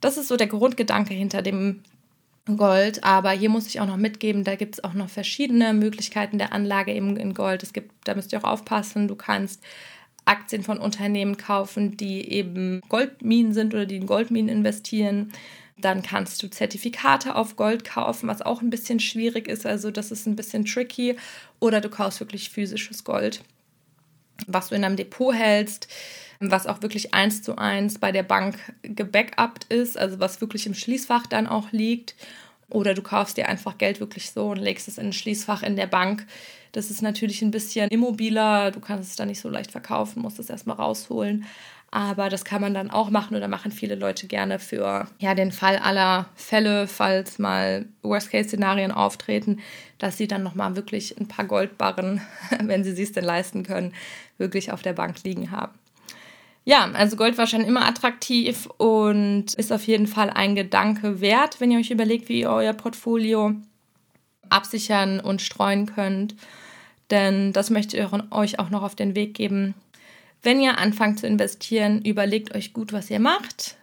Das 0.00 0.16
ist 0.16 0.28
so 0.28 0.36
der 0.36 0.46
Grundgedanke 0.46 1.14
hinter 1.14 1.42
dem 1.42 1.82
Gold, 2.56 3.04
aber 3.04 3.30
hier 3.30 3.50
muss 3.50 3.66
ich 3.66 3.80
auch 3.80 3.86
noch 3.86 3.98
mitgeben, 3.98 4.44
da 4.44 4.56
gibt 4.56 4.76
es 4.76 4.84
auch 4.84 4.94
noch 4.94 5.10
verschiedene 5.10 5.74
Möglichkeiten 5.74 6.38
der 6.38 6.52
Anlage 6.52 6.92
eben 6.92 7.16
in 7.16 7.34
Gold. 7.34 7.62
Es 7.62 7.72
gibt, 7.72 7.92
da 8.04 8.14
müsst 8.14 8.32
ihr 8.32 8.42
auch 8.42 8.50
aufpassen, 8.50 9.08
du 9.08 9.14
kannst 9.14 9.62
Aktien 10.24 10.62
von 10.62 10.78
Unternehmen 10.78 11.36
kaufen, 11.36 11.96
die 11.96 12.30
eben 12.30 12.80
Goldminen 12.88 13.52
sind 13.52 13.74
oder 13.74 13.86
die 13.86 13.96
in 13.96 14.06
Goldminen 14.06 14.48
investieren. 14.48 15.32
Dann 15.80 16.02
kannst 16.02 16.42
du 16.42 16.48
Zertifikate 16.48 17.34
auf 17.34 17.56
Gold 17.56 17.84
kaufen, 17.84 18.28
was 18.28 18.42
auch 18.42 18.62
ein 18.62 18.70
bisschen 18.70 19.00
schwierig 19.00 19.48
ist. 19.48 19.66
Also 19.66 19.90
das 19.90 20.10
ist 20.10 20.26
ein 20.26 20.36
bisschen 20.36 20.64
tricky. 20.64 21.16
Oder 21.58 21.80
du 21.80 21.88
kaufst 21.88 22.20
wirklich 22.20 22.50
physisches 22.50 23.04
Gold, 23.04 23.42
was 24.46 24.68
du 24.68 24.74
in 24.74 24.82
deinem 24.82 24.96
Depot 24.96 25.34
hältst, 25.34 25.88
was 26.40 26.66
auch 26.66 26.82
wirklich 26.82 27.14
eins 27.14 27.42
zu 27.42 27.56
eins 27.56 27.98
bei 27.98 28.12
der 28.12 28.22
Bank 28.22 28.56
gebackupt 28.82 29.64
ist, 29.64 29.98
also 29.98 30.20
was 30.20 30.40
wirklich 30.40 30.66
im 30.66 30.74
Schließfach 30.74 31.26
dann 31.26 31.46
auch 31.46 31.72
liegt. 31.72 32.14
Oder 32.70 32.94
du 32.94 33.02
kaufst 33.02 33.36
dir 33.36 33.48
einfach 33.48 33.78
Geld 33.78 34.00
wirklich 34.00 34.30
so 34.30 34.50
und 34.50 34.58
legst 34.58 34.86
es 34.86 34.96
in 34.96 35.06
ein 35.06 35.12
Schließfach 35.12 35.62
in 35.62 35.76
der 35.76 35.88
Bank. 35.88 36.26
Das 36.72 36.88
ist 36.88 37.02
natürlich 37.02 37.42
ein 37.42 37.50
bisschen 37.50 37.88
immobiler, 37.90 38.70
du 38.70 38.78
kannst 38.78 39.10
es 39.10 39.16
dann 39.16 39.26
nicht 39.26 39.40
so 39.40 39.48
leicht 39.48 39.72
verkaufen, 39.72 40.22
musst 40.22 40.38
es 40.38 40.50
erstmal 40.50 40.76
rausholen. 40.76 41.44
Aber 41.92 42.28
das 42.28 42.44
kann 42.44 42.60
man 42.60 42.72
dann 42.72 42.90
auch 42.90 43.10
machen 43.10 43.36
oder 43.36 43.48
machen 43.48 43.72
viele 43.72 43.96
Leute 43.96 44.28
gerne 44.28 44.60
für 44.60 45.08
ja, 45.18 45.34
den 45.34 45.50
Fall 45.50 45.76
aller 45.76 46.26
Fälle, 46.36 46.86
falls 46.86 47.40
mal 47.40 47.86
Worst-Case-Szenarien 48.02 48.92
auftreten, 48.92 49.58
dass 49.98 50.16
sie 50.16 50.28
dann 50.28 50.44
nochmal 50.44 50.76
wirklich 50.76 51.18
ein 51.18 51.26
paar 51.26 51.46
Goldbarren, 51.46 52.20
wenn 52.62 52.84
sie 52.84 53.02
es 53.02 53.12
denn 53.12 53.24
leisten 53.24 53.64
können, 53.64 53.92
wirklich 54.38 54.70
auf 54.70 54.82
der 54.82 54.92
Bank 54.92 55.24
liegen 55.24 55.50
haben. 55.50 55.72
Ja, 56.64 56.88
also 56.92 57.16
Gold 57.16 57.38
war 57.38 57.46
schon 57.46 57.62
immer 57.62 57.88
attraktiv 57.88 58.66
und 58.76 59.54
ist 59.54 59.72
auf 59.72 59.84
jeden 59.84 60.06
Fall 60.06 60.30
ein 60.30 60.54
Gedanke 60.54 61.20
wert, 61.20 61.60
wenn 61.60 61.72
ihr 61.72 61.78
euch 61.78 61.90
überlegt, 61.90 62.28
wie 62.28 62.40
ihr 62.40 62.50
euer 62.50 62.74
Portfolio 62.74 63.54
absichern 64.50 65.20
und 65.20 65.42
streuen 65.42 65.86
könnt. 65.86 66.36
Denn 67.10 67.52
das 67.52 67.70
möchte 67.70 67.96
ich 67.96 68.04
euch 68.30 68.58
auch 68.58 68.70
noch 68.70 68.82
auf 68.82 68.94
den 68.94 69.16
Weg 69.16 69.34
geben. 69.34 69.74
Wenn 70.42 70.60
ihr 70.60 70.78
anfangt 70.78 71.20
zu 71.20 71.26
investieren, 71.26 72.02
überlegt 72.02 72.54
euch 72.54 72.72
gut, 72.72 72.92
was 72.92 73.10
ihr 73.10 73.20
macht. 73.20 73.76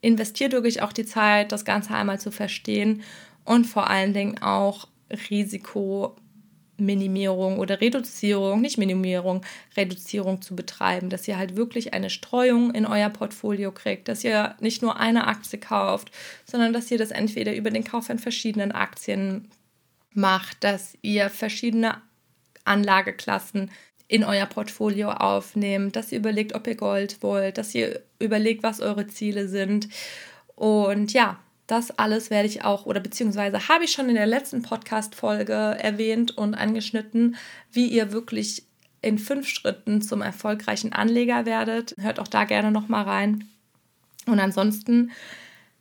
Investiert 0.00 0.52
wirklich 0.52 0.82
auch 0.82 0.92
die 0.92 1.04
Zeit, 1.04 1.52
das 1.52 1.64
Ganze 1.64 1.94
einmal 1.94 2.18
zu 2.18 2.30
verstehen 2.30 3.02
und 3.44 3.66
vor 3.66 3.90
allen 3.90 4.14
Dingen 4.14 4.40
auch 4.42 4.88
Risikominimierung 5.30 7.58
oder 7.58 7.80
Reduzierung, 7.80 8.60
nicht 8.60 8.78
Minimierung, 8.78 9.44
Reduzierung 9.76 10.42
zu 10.42 10.56
betreiben, 10.56 11.10
dass 11.10 11.28
ihr 11.28 11.36
halt 11.36 11.56
wirklich 11.56 11.92
eine 11.92 12.10
Streuung 12.10 12.74
in 12.74 12.86
euer 12.86 13.10
Portfolio 13.10 13.70
kriegt, 13.70 14.08
dass 14.08 14.24
ihr 14.24 14.56
nicht 14.60 14.82
nur 14.82 14.98
eine 14.98 15.26
Aktie 15.26 15.60
kauft, 15.60 16.10
sondern 16.50 16.72
dass 16.72 16.90
ihr 16.90 16.98
das 16.98 17.10
entweder 17.10 17.54
über 17.54 17.70
den 17.70 17.84
Kauf 17.84 18.06
von 18.06 18.18
verschiedenen 18.18 18.72
Aktien 18.72 19.48
macht, 20.14 20.64
dass 20.64 20.96
ihr 21.02 21.30
verschiedene 21.30 22.00
Anlageklassen 22.64 23.70
in 24.12 24.24
euer 24.24 24.44
Portfolio 24.44 25.10
aufnehmt, 25.10 25.96
dass 25.96 26.12
ihr 26.12 26.18
überlegt, 26.18 26.54
ob 26.54 26.66
ihr 26.66 26.74
Gold 26.74 27.22
wollt, 27.22 27.56
dass 27.56 27.74
ihr 27.74 28.02
überlegt, 28.18 28.62
was 28.62 28.80
eure 28.80 29.06
Ziele 29.06 29.48
sind. 29.48 29.88
Und 30.54 31.14
ja, 31.14 31.38
das 31.66 31.98
alles 31.98 32.28
werde 32.28 32.46
ich 32.46 32.62
auch 32.62 32.84
oder 32.84 33.00
beziehungsweise 33.00 33.68
habe 33.68 33.84
ich 33.84 33.92
schon 33.92 34.10
in 34.10 34.14
der 34.14 34.26
letzten 34.26 34.60
Podcast-Folge 34.60 35.54
erwähnt 35.54 36.36
und 36.36 36.54
angeschnitten, 36.54 37.36
wie 37.72 37.86
ihr 37.86 38.12
wirklich 38.12 38.64
in 39.00 39.18
fünf 39.18 39.48
Schritten 39.48 40.02
zum 40.02 40.20
erfolgreichen 40.20 40.92
Anleger 40.92 41.46
werdet. 41.46 41.94
Hört 41.98 42.20
auch 42.20 42.28
da 42.28 42.44
gerne 42.44 42.70
nochmal 42.70 43.04
rein. 43.04 43.48
Und 44.26 44.40
ansonsten 44.40 45.10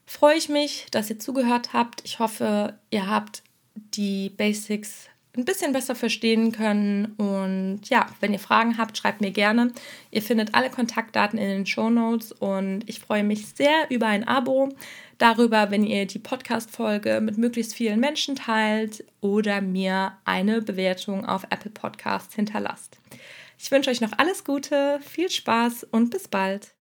freue 0.06 0.38
ich 0.38 0.48
mich, 0.48 0.88
dass 0.92 1.10
ihr 1.10 1.20
zugehört 1.20 1.74
habt. 1.74 2.02
Ich 2.06 2.20
hoffe, 2.20 2.80
ihr 2.92 3.08
habt 3.08 3.44
die 3.76 4.30
Basics 4.30 5.11
ein 5.36 5.46
bisschen 5.46 5.72
besser 5.72 5.96
verstehen 5.96 6.52
können. 6.52 7.14
Und 7.18 7.82
ja, 7.90 8.08
wenn 8.20 8.34
ihr 8.34 8.40
Fragen 8.40 8.78
habt, 8.78 8.98
schreibt 8.98 9.22
mir 9.22 9.32
gerne. 9.32 9.72
Ihr 10.12 10.22
findet 10.22 10.54
alle 10.54 10.70
Kontaktdaten 10.70 11.40
in 11.40 11.48
den 11.48 11.66
Show 11.66 11.90
Notes 11.90 12.32
und 12.32 12.88
ich 12.88 13.00
freue 13.00 13.24
mich 13.24 13.48
sehr 13.48 13.90
über 13.90 14.08
ein 14.08 14.28
Abo, 14.28 14.70
darüber, 15.22 15.72
wenn 15.72 15.86
ihr 15.86 16.06
die 16.06 16.20
Podcast-Folge 16.20 17.22
mit 17.22 17.38
möglichst 17.38 17.76
vielen 17.76 18.00
Menschen 18.00 18.36
teilt 18.36 19.04
oder 19.22 19.62
mir 19.62 20.14
eine 20.26 20.62
Bewertung 20.62 21.26
auf 21.26 21.44
Apple 21.50 21.72
Podcasts 21.72 22.36
hinterlasst. 22.36 23.00
Ich 23.58 23.70
wünsche 23.70 23.92
euch 23.92 24.02
noch 24.02 24.18
alles 24.18 24.44
Gute, 24.44 25.00
viel 25.02 25.30
Spaß 25.30 25.86
und 25.92 26.10
bis 26.10 26.28
bald. 26.28 26.74